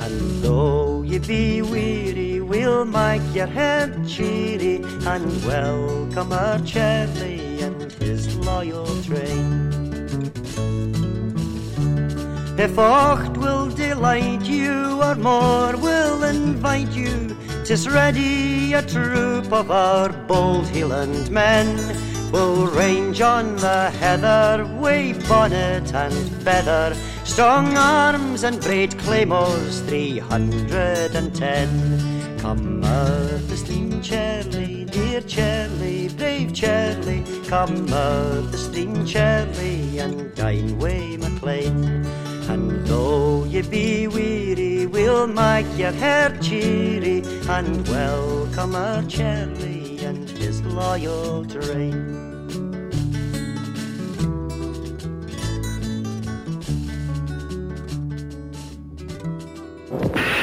And 0.00 0.42
though 0.42 1.02
ye 1.02 1.18
be 1.18 1.62
weary, 1.62 2.40
we'll 2.40 2.84
make 2.84 3.22
your 3.34 3.46
head 3.46 4.08
cheery 4.08 4.76
and 5.06 5.44
welcome 5.44 6.32
our 6.32 6.58
Charlie 6.60 7.60
and 7.62 7.92
his 7.92 8.36
loyal 8.36 8.86
train. 9.04 9.76
If 12.58 12.78
aught 12.78 13.36
will 13.36 13.68
delight 13.68 14.42
you 14.42 15.02
or 15.02 15.14
more 15.14 15.76
will 15.76 16.24
invite 16.24 16.88
you, 16.88 17.36
tis 17.64 17.86
ready 17.86 18.72
a 18.72 18.80
troop 18.80 19.52
of 19.52 19.70
our 19.70 20.08
bold 20.08 20.64
Hieland 20.64 21.30
men 21.30 21.76
will 22.32 22.66
range 22.66 23.20
on 23.20 23.56
the 23.56 23.90
heather, 23.90 24.66
wave 24.80 25.28
bonnet 25.28 25.94
and 25.94 26.14
feather, 26.42 26.96
strong 27.24 27.76
arms 27.76 28.42
and 28.42 28.58
great 28.62 28.98
claymores, 28.98 29.80
three 29.80 30.18
hundred 30.18 31.14
and 31.14 31.34
ten. 31.34 31.68
Come 32.38 32.82
out 32.84 33.48
the 33.48 33.56
stream, 33.56 34.00
Charlie, 34.00 34.86
dear 34.86 35.20
Charlie, 35.20 36.08
brave 36.08 36.54
Charlie, 36.54 37.24
come 37.48 37.92
out 37.92 38.50
the 38.50 38.58
stream, 38.58 39.04
Charlie, 39.04 39.98
and 39.98 40.34
dine 40.34 40.78
way 40.78 41.18
MacLean. 41.18 42.15
And 42.85 42.85
though 42.85 43.43
ye 43.45 43.63
be 43.63 44.07
weary, 44.07 44.85
we'll 44.85 45.25
make 45.25 45.65
your 45.81 45.91
hair 45.91 46.29
cheery 46.45 47.23
and 47.49 47.87
welcome 47.87 48.75
our 48.75 49.01
Charlie 49.13 49.97
and 50.05 50.29
his 50.29 50.61
loyal 50.61 51.43
train. 51.45 51.97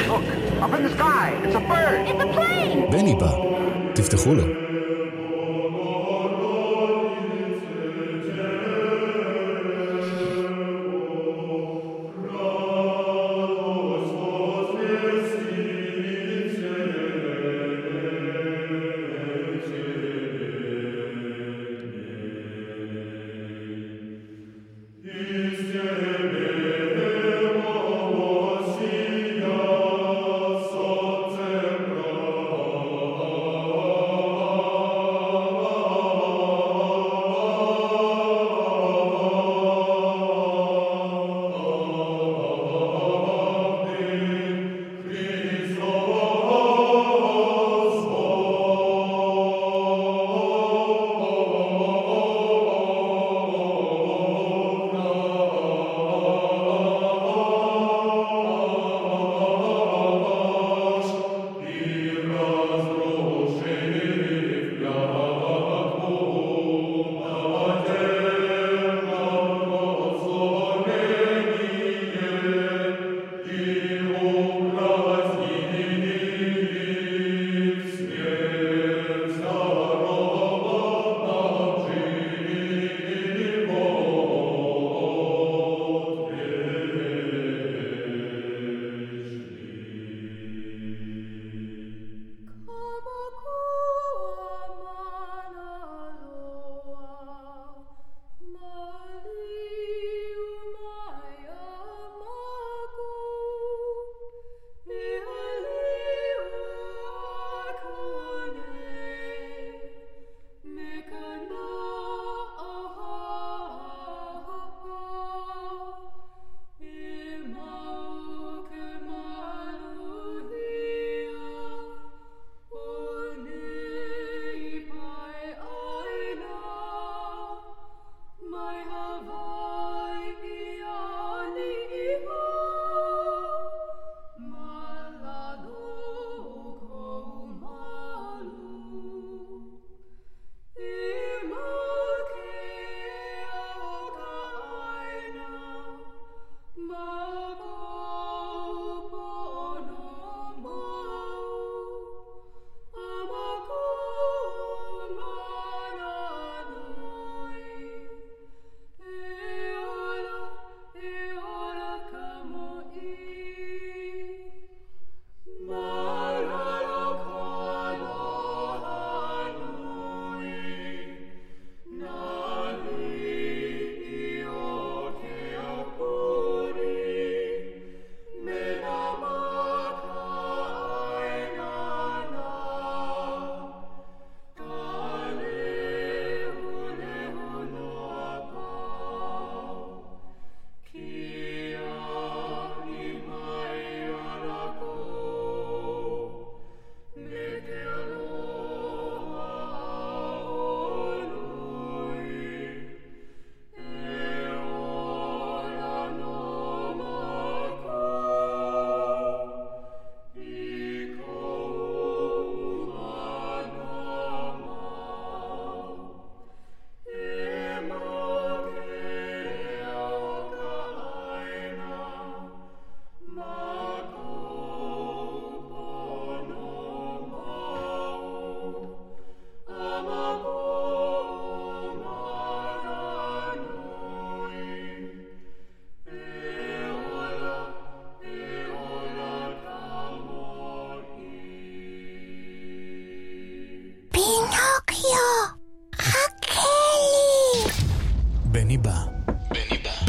Look, 0.09 0.25
up 0.63 0.73
in 0.73 0.83
the 0.83 0.93
sky, 0.97 1.39
it's 1.45 1.55
a 1.55 1.63
bird. 1.71 2.01
It's 2.09 2.21
a 2.21 2.27
plane. 2.35 2.91
בני 2.91 3.15
בא, 3.15 3.31
תפתחו 3.95 4.33
לו. 4.33 4.62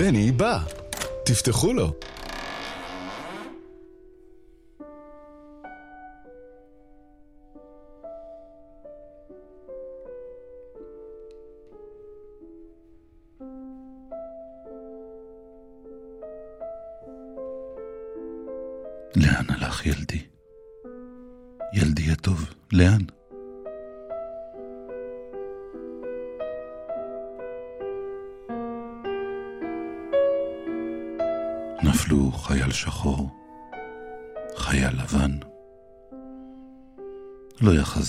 בני 0.06 0.32
בא. 0.32 0.60
תפתחו 1.24 1.74
לו. 1.74 1.94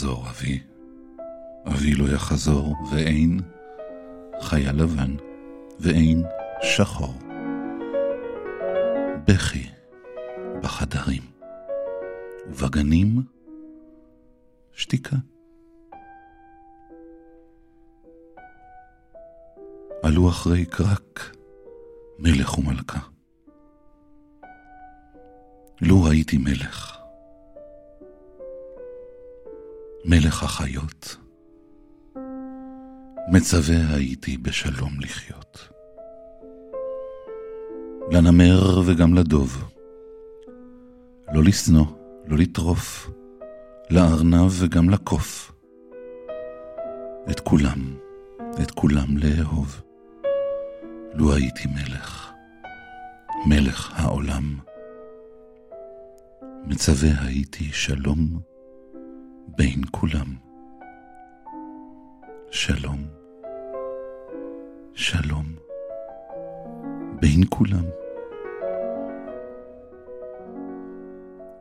יחזור 0.07 0.29
אבי, 0.31 0.63
אבי 1.67 1.95
לא 1.95 2.15
יחזור, 2.15 2.75
ואין 2.93 3.41
חייל 4.41 4.83
לבן, 4.83 5.17
ואין 5.81 6.23
שחור. 6.63 7.15
בכי 9.29 9.67
בחדרים, 10.63 11.23
ובגנים 12.47 13.23
שתיקה. 14.73 15.17
עלו 20.03 20.29
אחרי 20.29 20.65
קרק 20.65 21.37
מלך 22.19 22.59
ומלכה. 22.59 23.01
לו 25.81 26.11
הייתי 26.11 26.39
מלך, 26.39 26.95
מלך 30.09 30.43
החיות, 30.43 31.17
מצווה 33.33 33.95
הייתי 33.95 34.37
בשלום 34.37 35.01
לחיות. 35.01 35.69
לנמר 38.11 38.81
וגם 38.87 39.15
לדוב, 39.15 39.65
לא 41.33 41.45
לשנוא, 41.45 41.87
לא 42.27 42.37
לטרוף, 42.39 43.11
לארנב 43.91 44.51
וגם 44.59 44.91
לקוף. 44.91 45.53
את 47.31 47.41
כולם, 47.41 47.97
את 48.63 48.71
כולם 48.71 49.17
לאהוב. 49.17 49.83
לו 51.15 51.35
הייתי 51.35 51.69
מלך, 51.69 52.33
מלך 53.47 53.93
העולם. 53.97 54.59
מצווה 56.67 57.11
הייתי 57.21 57.65
שלום 57.73 58.41
בין 59.49 59.80
כולם. 59.90 60.34
שלום, 62.51 62.99
שלום, 64.94 65.47
בין 67.20 67.40
כולם. 67.51 67.84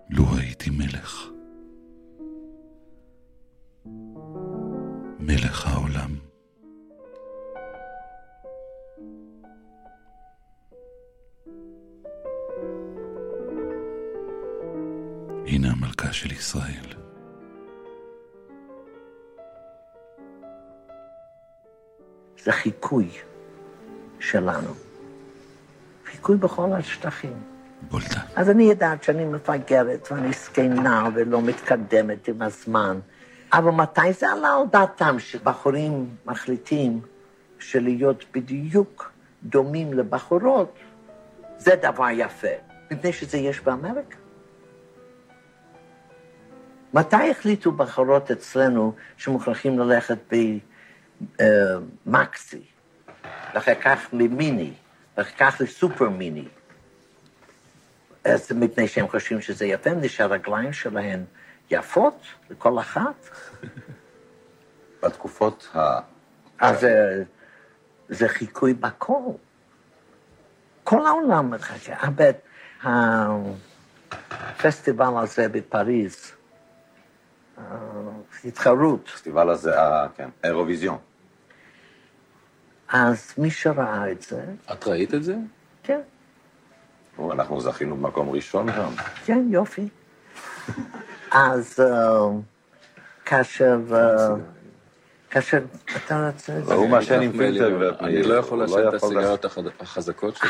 לו 0.09 0.25
הייתי 0.37 0.69
מלך, 0.69 1.29
מלך 5.19 5.67
העולם. 5.67 6.15
הנה 15.47 15.71
המלכה 15.71 16.13
של 16.13 16.31
ישראל. 16.31 17.04
זה 22.45 22.51
חיקוי 22.51 23.09
שלנו. 24.19 24.73
חיקוי 26.05 26.37
בכל 26.37 26.73
השטחים. 26.73 27.33
בולטה. 27.89 28.19
אז 28.35 28.49
אני 28.49 28.63
יודעת 28.63 29.03
שאני 29.03 29.25
מפגרת 29.25 30.07
ואני 30.11 30.31
זקנה 30.31 31.09
ולא 31.13 31.41
מתקדמת 31.41 32.27
עם 32.27 32.41
הזמן, 32.41 32.99
אבל 33.53 33.71
מתי 33.71 34.13
זה 34.13 34.29
עלה 34.29 34.53
על 34.53 34.67
דעתם 34.71 35.19
שבחורים 35.19 36.09
מחליטים 36.25 37.01
שלהיות 37.59 38.25
בדיוק 38.33 39.11
דומים 39.43 39.93
לבחורות, 39.93 40.73
זה 41.57 41.75
דבר 41.81 42.07
יפה, 42.11 42.47
מפני 42.91 43.13
שזה 43.13 43.37
יש 43.37 43.61
באמריקה. 43.61 44.17
מתי 46.93 47.29
החליטו 47.31 47.71
בחורות 47.71 48.31
אצלנו 48.31 48.93
שמוכרחים 49.17 49.79
ללכת 49.79 50.17
במקסי, 51.39 52.61
ואחר 53.53 53.75
כך 53.81 53.99
למיני, 54.13 54.73
ואחר 55.17 55.31
כך 55.37 55.61
לסופר 55.61 56.09
מיני? 56.09 56.45
אז 58.25 58.51
מפני 58.51 58.87
שהם 58.87 59.07
חושבים 59.07 59.41
שזה 59.41 59.65
יפה, 59.65 59.93
מפני 59.93 60.09
שהרגליים 60.09 60.73
שלהם 60.73 61.25
יפות 61.71 62.21
לכל 62.49 62.79
אחת. 62.79 63.29
בתקופות 65.03 65.67
ה... 65.75 65.99
אז 66.59 66.79
זה, 66.79 67.23
זה 68.09 68.27
חיקוי 68.27 68.73
בכל. 68.73 69.31
כל 70.83 71.05
העולם 71.05 71.51
מחכה. 71.51 72.07
הפסטיבל 72.81 75.17
הזה 75.17 75.49
בפריז, 75.49 76.31
התחרות. 78.45 79.09
הפסטיבל 79.13 79.49
הזה, 79.49 79.71
כן, 80.15 80.29
אירוויזיון. 80.43 80.97
אז 82.89 83.33
מי 83.37 83.51
שראה 83.51 84.11
את 84.11 84.21
זה... 84.21 84.43
את 84.71 84.87
ראית 84.87 85.13
את 85.13 85.23
זה? 85.23 85.35
כן. 85.83 86.01
אנחנו 87.31 87.61
זכינו 87.61 87.97
במקום 87.97 88.29
ראשון 88.29 88.67
גם. 88.71 88.91
כן, 89.25 89.47
יופי. 89.49 89.87
אז 91.31 91.79
כאשר... 93.25 93.79
כאשר 95.29 95.63
אתה 95.95 96.29
רוצה... 96.29 96.59
הוא 96.75 96.89
מעשן 96.89 97.21
עם 97.21 97.31
פילטר. 97.31 97.95
אני 97.99 98.23
לא 98.23 98.33
יכול 98.33 98.59
לעשן 98.59 98.87
את 98.87 98.93
הסיגריות 98.93 99.45
החזקות 99.79 100.35
שלי. 100.35 100.49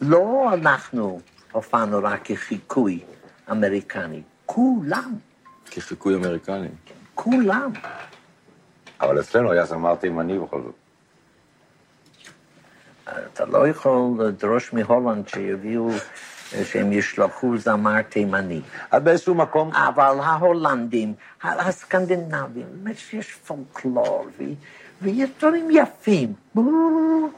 לא 0.00 0.50
אנחנו 0.54 1.20
הופענו 1.52 1.98
רק 2.02 2.20
כחיקוי 2.24 3.00
אמריקני, 3.50 4.22
כולם. 4.46 5.14
כחיקוי 5.70 6.14
אמריקני? 6.14 6.68
כולם. 7.14 7.72
אבל 9.00 9.20
אצלנו 9.20 9.52
היה 9.52 9.64
זמר 9.64 9.94
תימני 9.94 10.38
בכל 10.38 10.62
זאת. 10.62 10.74
אתה 13.32 13.44
לא 13.44 13.68
יכול 13.68 14.24
לדרוש 14.24 14.72
מהולנד 14.72 15.28
שיביאו, 15.28 15.90
שהם 16.64 16.92
ישלחו 16.92 17.58
זמר 17.58 18.02
תימני. 18.02 18.60
אז 18.90 19.02
באיזשהו 19.02 19.34
מקום... 19.34 19.70
אבל 19.72 20.18
ההולנדים, 20.22 21.14
הסקנדינבים, 21.42 22.66
יש 23.12 23.32
פולקלור, 23.32 24.26
ויש 25.02 25.30
דברים 25.38 25.68
יפים. 25.70 26.32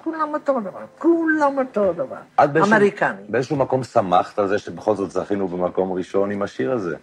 כולם 0.05 0.35
אותו 0.35 0.61
דבר, 0.61 0.85
כולם 0.99 1.59
אותו 1.59 1.93
דבר. 1.93 2.17
אמריקני. 2.41 3.23
באיזשהו 3.29 3.57
מקום 3.57 3.85
שמחת 3.85 4.39
על 4.39 4.49
זה 4.49 4.59
שבכל 4.59 4.97
זאת 4.97 5.11
זכינו 5.11 5.49
במקום 5.49 5.93
ראשון 5.93 6.31
עם 6.31 6.43
השיר 6.43 6.73
הזה. 6.73 6.97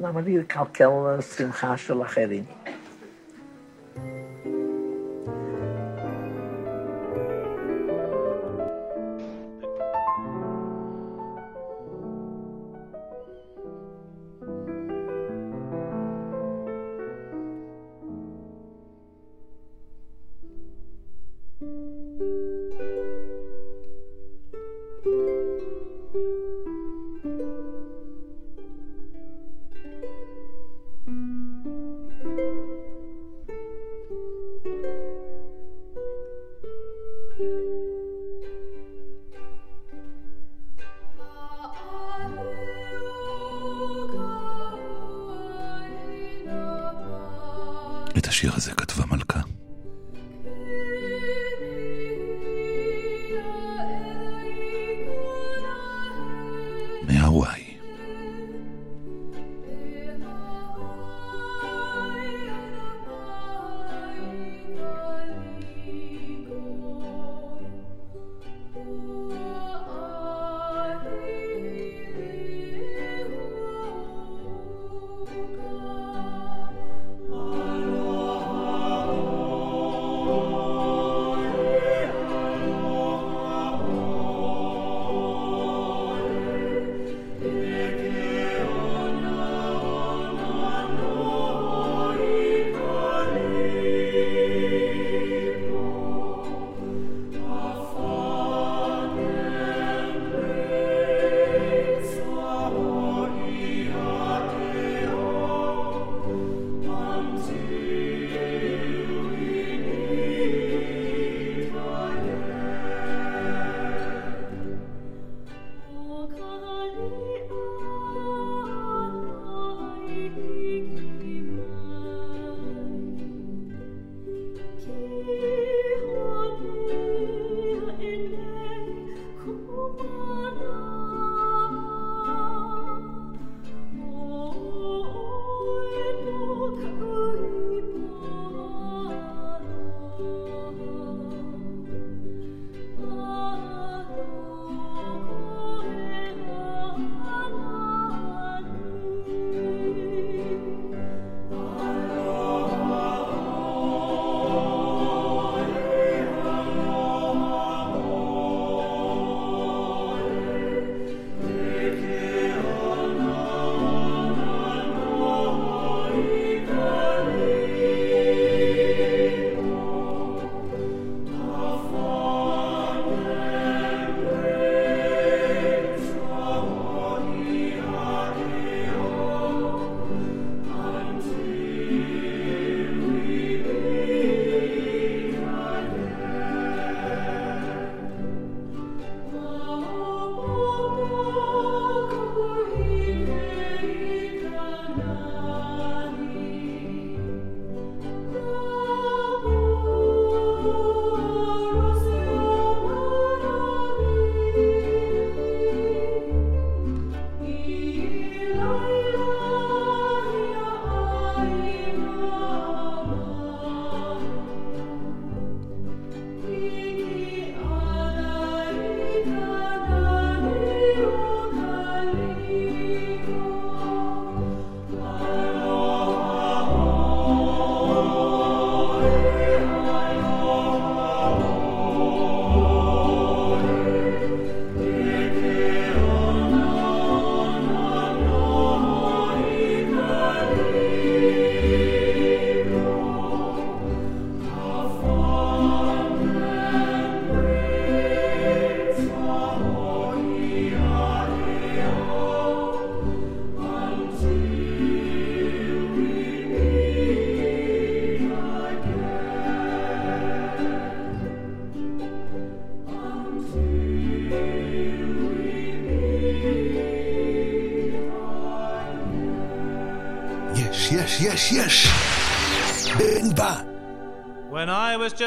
למה 0.00 0.20
לי 0.20 0.38
לקלקל 0.38 1.20
שמחה 1.36 1.76
של 1.76 2.02
אחרים? 2.02 2.44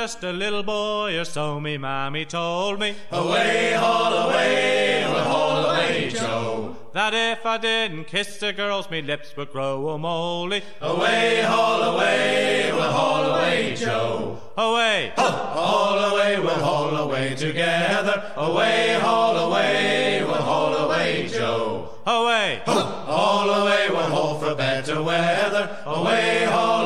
Just 0.05 0.23
a 0.23 0.31
little 0.31 0.61
boy 0.61 1.17
or 1.19 1.25
so, 1.25 1.59
me 1.59 1.79
mammy 1.79 2.25
told 2.25 2.79
me, 2.79 2.93
Away, 3.11 3.73
haul 3.73 4.13
away, 4.13 5.03
well, 5.07 5.23
haul 5.23 5.65
away, 5.65 6.11
Joe. 6.11 6.75
that 6.93 7.15
if 7.15 7.43
I 7.43 7.57
didn't 7.57 8.03
kiss 8.05 8.37
the 8.37 8.53
girls, 8.53 8.91
me 8.91 9.01
lips 9.01 9.35
would 9.35 9.51
grow 9.51 9.89
a 9.89 9.97
moldy. 9.97 10.61
Away, 10.79 11.41
haul 11.41 11.81
away, 11.95 12.69
well, 12.71 12.91
haul 12.91 13.31
away, 13.31 13.75
Joe. 13.75 14.39
Away, 14.55 15.11
Haul 15.17 15.97
away, 15.97 16.39
we'll 16.39 16.49
haul 16.53 16.95
away 16.97 17.33
together. 17.35 18.31
Away, 18.35 18.99
haul 19.01 19.35
away, 19.37 20.23
we'll 20.23 20.35
haul 20.35 20.75
away, 20.85 21.27
Joe. 21.27 21.89
away, 22.05 22.61
Haul 22.67 23.49
away, 23.49 23.87
we'll 23.89 24.01
haul 24.15 24.39
for 24.39 24.53
better 24.53 25.01
weather. 25.01 25.81
Away, 25.87 26.45
haul 26.45 26.84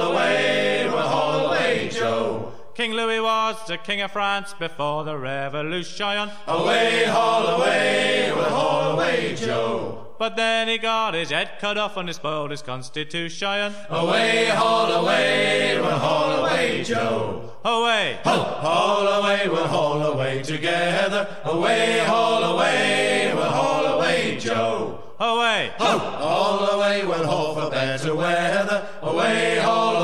King 2.80 2.94
Louis 2.94 3.20
was 3.20 3.58
the 3.68 3.78
king 3.78 4.00
of 4.00 4.12
France 4.12 4.56
before 4.58 5.04
the 5.04 5.18
revolution. 5.18 6.32
Away, 6.48 7.04
haul 7.08 7.46
away, 7.48 8.32
we'll 8.34 8.46
haul 8.46 8.94
away, 8.94 9.36
Joe. 9.36 10.08
But 10.18 10.38
then 10.38 10.70
he 10.70 10.78
got 10.78 11.14
his 11.14 11.30
head 11.30 11.60
cut 11.60 11.78
off 11.78 11.98
and 11.98 12.08
he 12.08 12.14
spoiled 12.14 12.52
his 12.52 12.62
constitution. 12.62 13.76
Away, 13.90 14.46
haul 14.46 14.94
away, 14.94 15.78
we'll 15.78 15.92
haul 15.92 16.46
away, 16.46 16.82
Joe. 16.86 17.52
Away, 17.66 18.20
Haul 18.24 19.08
away, 19.08 19.50
we'll 19.50 19.68
haul 19.68 20.02
away 20.02 20.42
together. 20.42 21.28
Away, 21.44 22.00
haul 22.06 22.44
away, 22.46 23.34
we'll 23.36 23.44
haul 23.44 23.86
away, 23.88 24.38
Joe. 24.40 25.04
away, 25.20 25.74
Haul 25.78 26.70
away, 26.70 27.06
we'll 27.06 27.28
haul 27.28 27.56
for 27.56 27.70
better 27.70 28.16
weather. 28.16 28.88
Away, 29.02 29.60
haul 29.60 29.99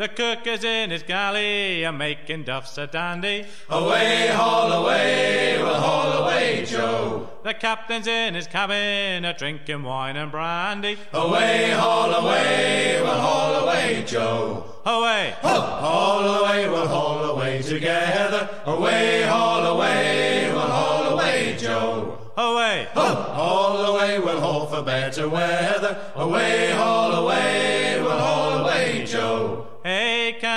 the 0.00 0.08
cook 0.08 0.46
is 0.46 0.64
in 0.64 0.88
his 0.88 1.02
galley 1.02 1.84
and 1.84 1.98
making 1.98 2.42
duffs 2.44 2.78
a 2.78 2.86
dandy. 2.86 3.44
Away, 3.68 4.28
haul 4.28 4.72
away, 4.72 5.58
we'll 5.58 5.74
haul 5.74 6.24
away, 6.24 6.64
Joe. 6.64 7.28
The 7.44 7.52
captain's 7.52 8.06
in 8.06 8.32
his 8.34 8.46
cabin 8.46 9.26
a 9.26 9.36
drinking 9.36 9.82
wine 9.82 10.16
and 10.16 10.32
brandy. 10.32 10.96
Away, 11.12 11.72
haul 11.72 12.14
away, 12.14 12.98
we'll 13.02 13.12
haul 13.12 13.64
away, 13.64 14.02
Joe. 14.06 14.64
Away, 14.86 15.34
Haul 15.42 16.44
away, 16.44 16.66
we'll 16.66 16.88
haul 16.88 17.22
away 17.32 17.60
together. 17.60 18.48
Away, 18.64 19.22
haul 19.24 19.66
away, 19.66 20.50
we'll 20.50 20.60
haul 20.60 21.12
away, 21.12 21.56
Joe. 21.58 22.18
away, 22.38 22.88
Haul 22.94 23.84
away, 23.84 24.18
we'll 24.18 24.40
haul 24.40 24.66
for 24.66 24.82
better 24.82 25.28
weather. 25.28 26.10
Away, 26.14 26.70
haul 26.70 27.12
away, 27.12 27.98
we'll 28.00 28.10
haul 28.18 28.20
away, 28.20 28.30
Joe. 28.30 28.30
Hey, 28.30 28.39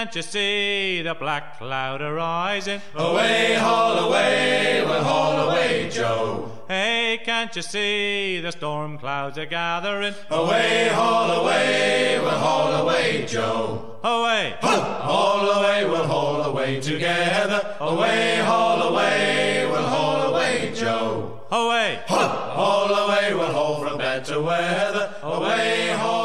can't 0.04 0.16
you 0.18 0.22
see 0.22 1.02
the 1.02 1.14
black 1.14 1.58
cloud 1.58 2.02
arising? 2.02 2.82
Away, 2.94 3.56
haul 3.56 4.10
away, 4.10 4.84
we'll 4.86 5.02
haul 5.02 5.50
away, 5.50 5.90
Joe. 5.90 6.52
Hey, 6.68 7.22
can't 7.24 7.56
you 7.56 7.62
see 7.62 8.42
the 8.42 8.52
storm 8.52 8.98
clouds 8.98 9.38
are 9.38 9.46
gathering? 9.46 10.14
Away, 10.30 10.90
haul 10.90 11.32
away, 11.42 12.20
we'll 12.22 12.32
haul 12.32 12.74
away, 12.84 13.26
Joe. 13.26 13.98
Away, 14.04 14.56
Haul 14.62 15.50
away, 15.50 15.86
we'll 15.86 16.06
haul 16.06 16.42
away 16.42 16.82
together. 16.82 17.78
Away, 17.80 18.40
haul 18.40 18.82
away, 18.82 19.66
we'll 19.72 19.84
haul 19.84 20.34
away, 20.34 20.74
Joe. 20.76 21.40
away, 21.50 22.02
Haul 22.10 22.94
away, 22.94 23.34
we'll 23.34 23.54
haul 23.54 23.88
for 23.88 23.98
better 23.98 24.42
weather. 24.42 25.16
Away, 25.24 25.88
haul 25.92 26.23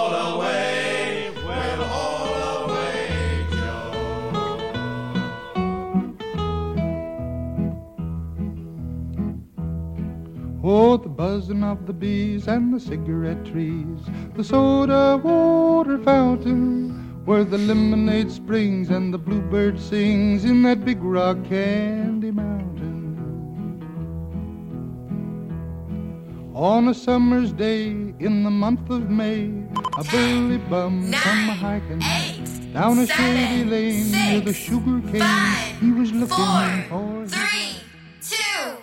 Oh, 10.81 10.97
the 10.97 11.09
buzzing 11.09 11.65
of 11.65 11.87
the 11.89 11.93
bees 11.93 12.47
and 12.47 12.73
the 12.73 12.79
cigarette 12.79 13.45
trees, 13.45 13.99
the 14.37 14.45
soda 14.45 15.21
water 15.21 15.99
fountain, 15.99 17.21
where 17.25 17.43
the 17.43 17.59
lemonade 17.59 18.31
springs 18.31 18.89
and 18.89 19.13
the 19.13 19.19
bluebird 19.19 19.81
sings 19.81 20.45
in 20.45 20.63
that 20.63 20.85
big 20.85 21.03
rock 21.03 21.37
candy 21.49 22.31
mountain. 22.31 23.17
On 26.55 26.87
a 26.87 26.95
summer's 26.95 27.51
day 27.51 27.89
in 28.21 28.45
the 28.45 28.51
month 28.51 28.89
of 28.89 29.11
May, 29.11 29.51
a 29.99 30.05
burly 30.05 30.59
bum 30.59 31.11
nine, 31.11 31.49
a 31.49 31.55
hiking 31.55 32.01
eight, 32.05 32.73
down 32.73 33.01
a 33.01 33.07
seven, 33.09 33.37
shady 33.37 33.65
lane 33.65 34.05
six, 34.05 34.29
near 34.29 34.41
the 34.43 34.53
sugar 34.53 35.01
cane. 35.11 35.23
Five, 35.23 35.81
he 35.81 35.91
was 35.91 36.13
looking 36.13 36.83
four, 36.89 37.25
for 37.25 37.27
three, 37.27 37.83
two. 38.23 38.77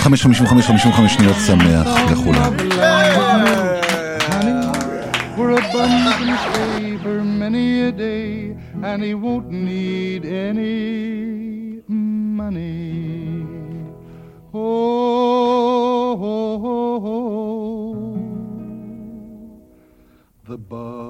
5, 0.00 0.16
55, 0.20 0.64
55 0.64 1.10
שניות 1.10 1.36
שמח 1.46 1.86
לכולם. 2.10 2.52
And 8.82 9.02
he 9.02 9.14
won't 9.14 9.48
need 9.50 10.22
any 10.24 11.82
money. 11.86 13.46
Oh, 14.54 14.58
oh, 16.32 16.66
oh, 16.74 17.10
oh. 17.12 17.30
the 20.48 20.58
bar. 20.70 21.09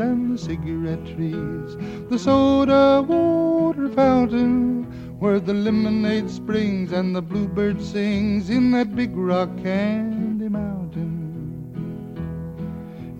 And 0.00 0.34
the 0.34 0.38
cigarette 0.38 1.04
trees, 1.06 1.76
the 2.08 2.18
soda 2.18 3.04
water 3.06 3.88
fountain, 3.88 4.84
where 5.18 5.40
the 5.40 5.54
lemonade 5.54 6.30
springs 6.30 6.92
and 6.92 7.16
the 7.16 7.22
bluebird 7.22 7.80
sings 7.80 8.50
in 8.50 8.70
that 8.72 8.94
big 8.94 9.16
rock 9.16 9.48
candy 9.62 10.48
mountain. 10.48 11.16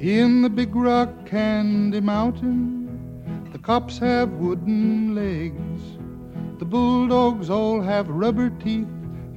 In 0.01 0.43
the 0.43 0.51
big 0.51 0.75
rock 0.75 1.27
candy 1.27 2.01
mountain, 2.01 3.49
the 3.53 3.59
cops 3.59 3.99
have 3.99 4.31
wooden 4.33 5.15
legs. 5.15 5.83
The 6.59 6.67
bulldogs 6.67 7.49
all 7.49 7.81
have 7.81 8.09
rubber 8.09 8.51
teeth, 8.51 8.89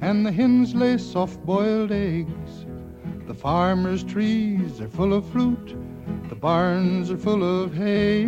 and 0.01 0.25
the 0.25 0.31
hens 0.31 0.75
lay 0.75 0.97
soft 0.97 1.45
boiled 1.45 1.91
eggs. 1.91 2.65
The 3.27 3.33
farmer's 3.33 4.03
trees 4.03 4.81
are 4.81 4.89
full 4.89 5.13
of 5.13 5.25
fruit, 5.29 5.75
barns 6.39 7.11
are 7.11 7.17
full 7.17 7.43
of 7.43 7.73
hay. 7.73 8.23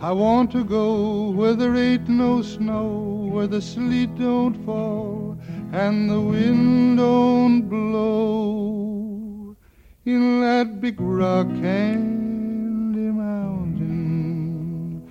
I 0.00 0.12
want 0.12 0.50
to 0.52 0.62
go 0.64 1.30
where 1.30 1.54
there 1.54 1.74
ain't 1.74 2.08
no 2.08 2.42
snow, 2.42 3.30
where 3.32 3.46
the 3.46 3.62
sleet 3.62 4.14
don't 4.16 4.54
fall, 4.66 5.38
and 5.72 6.10
the 6.10 6.20
wind 6.20 6.98
don't 6.98 7.62
blow. 7.68 9.56
In 10.04 10.40
that 10.40 10.80
big 10.80 11.00
rock 11.00 11.48
candy 11.48 13.10
mountain, 13.10 15.02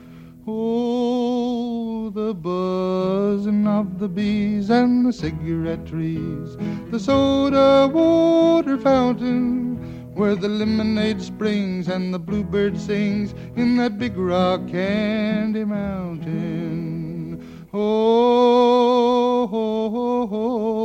oh, 0.48 2.12
the 2.12 2.36
buzzing 2.36 3.68
of 3.68 3.98
the 3.98 4.08
bees 4.08 4.70
and 4.70 5.08
the 5.08 5.12
cigarette 5.12 5.88
trees, 5.88 6.56
the 6.92 7.00
soda 7.00 7.90
water 7.92 8.78
fountain, 8.78 9.75
where 10.16 10.36
the 10.36 10.48
lemonade 10.48 11.22
springs 11.22 11.90
and 11.90 12.14
the 12.14 12.20
bluebird 12.20 12.80
sings 12.80 13.34
in 13.58 13.76
that 13.76 14.00
big 14.00 14.18
rock 14.18 14.66
candy 14.68 15.66
mountain. 15.66 17.44
Oh, 17.74 19.50
oh, 19.52 19.92
oh, 19.94 20.30
oh. 20.32 20.76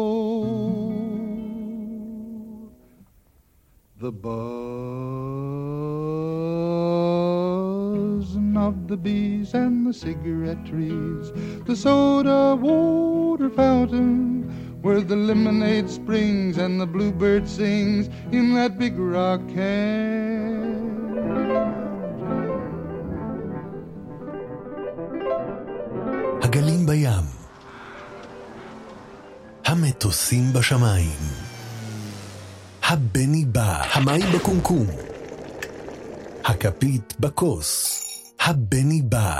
the 4.00 4.10
buzzing 4.10 4.26
of 8.56 8.88
the 8.88 8.96
bees 8.96 9.52
and 9.52 9.86
the 9.86 9.92
cigarette 9.92 10.64
trees, 10.64 11.30
the 11.66 11.76
soda 11.76 12.56
water 12.56 13.50
fountain 13.50 14.59
where 14.81 15.01
the 15.01 15.15
lemonade 15.15 15.89
springs 15.89 16.57
and 16.57 16.79
the 16.81 16.85
bluebird 16.85 17.47
sings 17.47 18.07
in 18.31 18.53
that 18.53 18.77
big 18.77 18.95
rock 18.99 19.41
can. 19.55 20.85
הגלים 26.41 26.85
בים. 26.85 27.25
המטוסים 29.65 30.53
בשמיים. 30.53 31.19
הבני 32.83 33.45
בא, 33.45 33.83
המים 33.93 34.25
בקומקום. 34.35 34.85
הכפית 36.45 37.13
בכוס. 37.19 38.01
הבני 38.39 39.01
בא. 39.01 39.39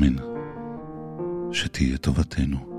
אמן. 0.00 0.16
שתהיה 1.52 1.98
טובתנו. 1.98 2.69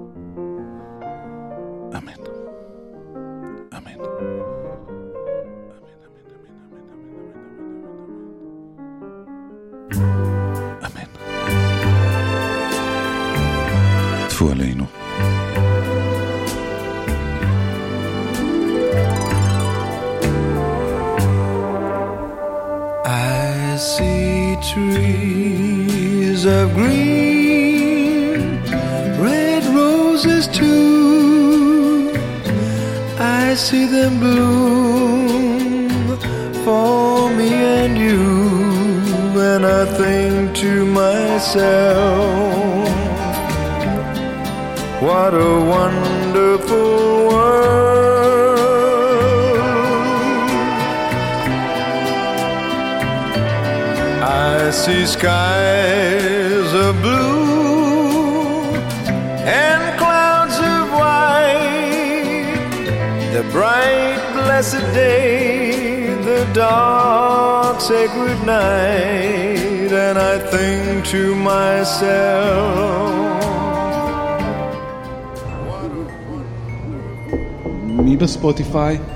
Spotify. 78.51 79.10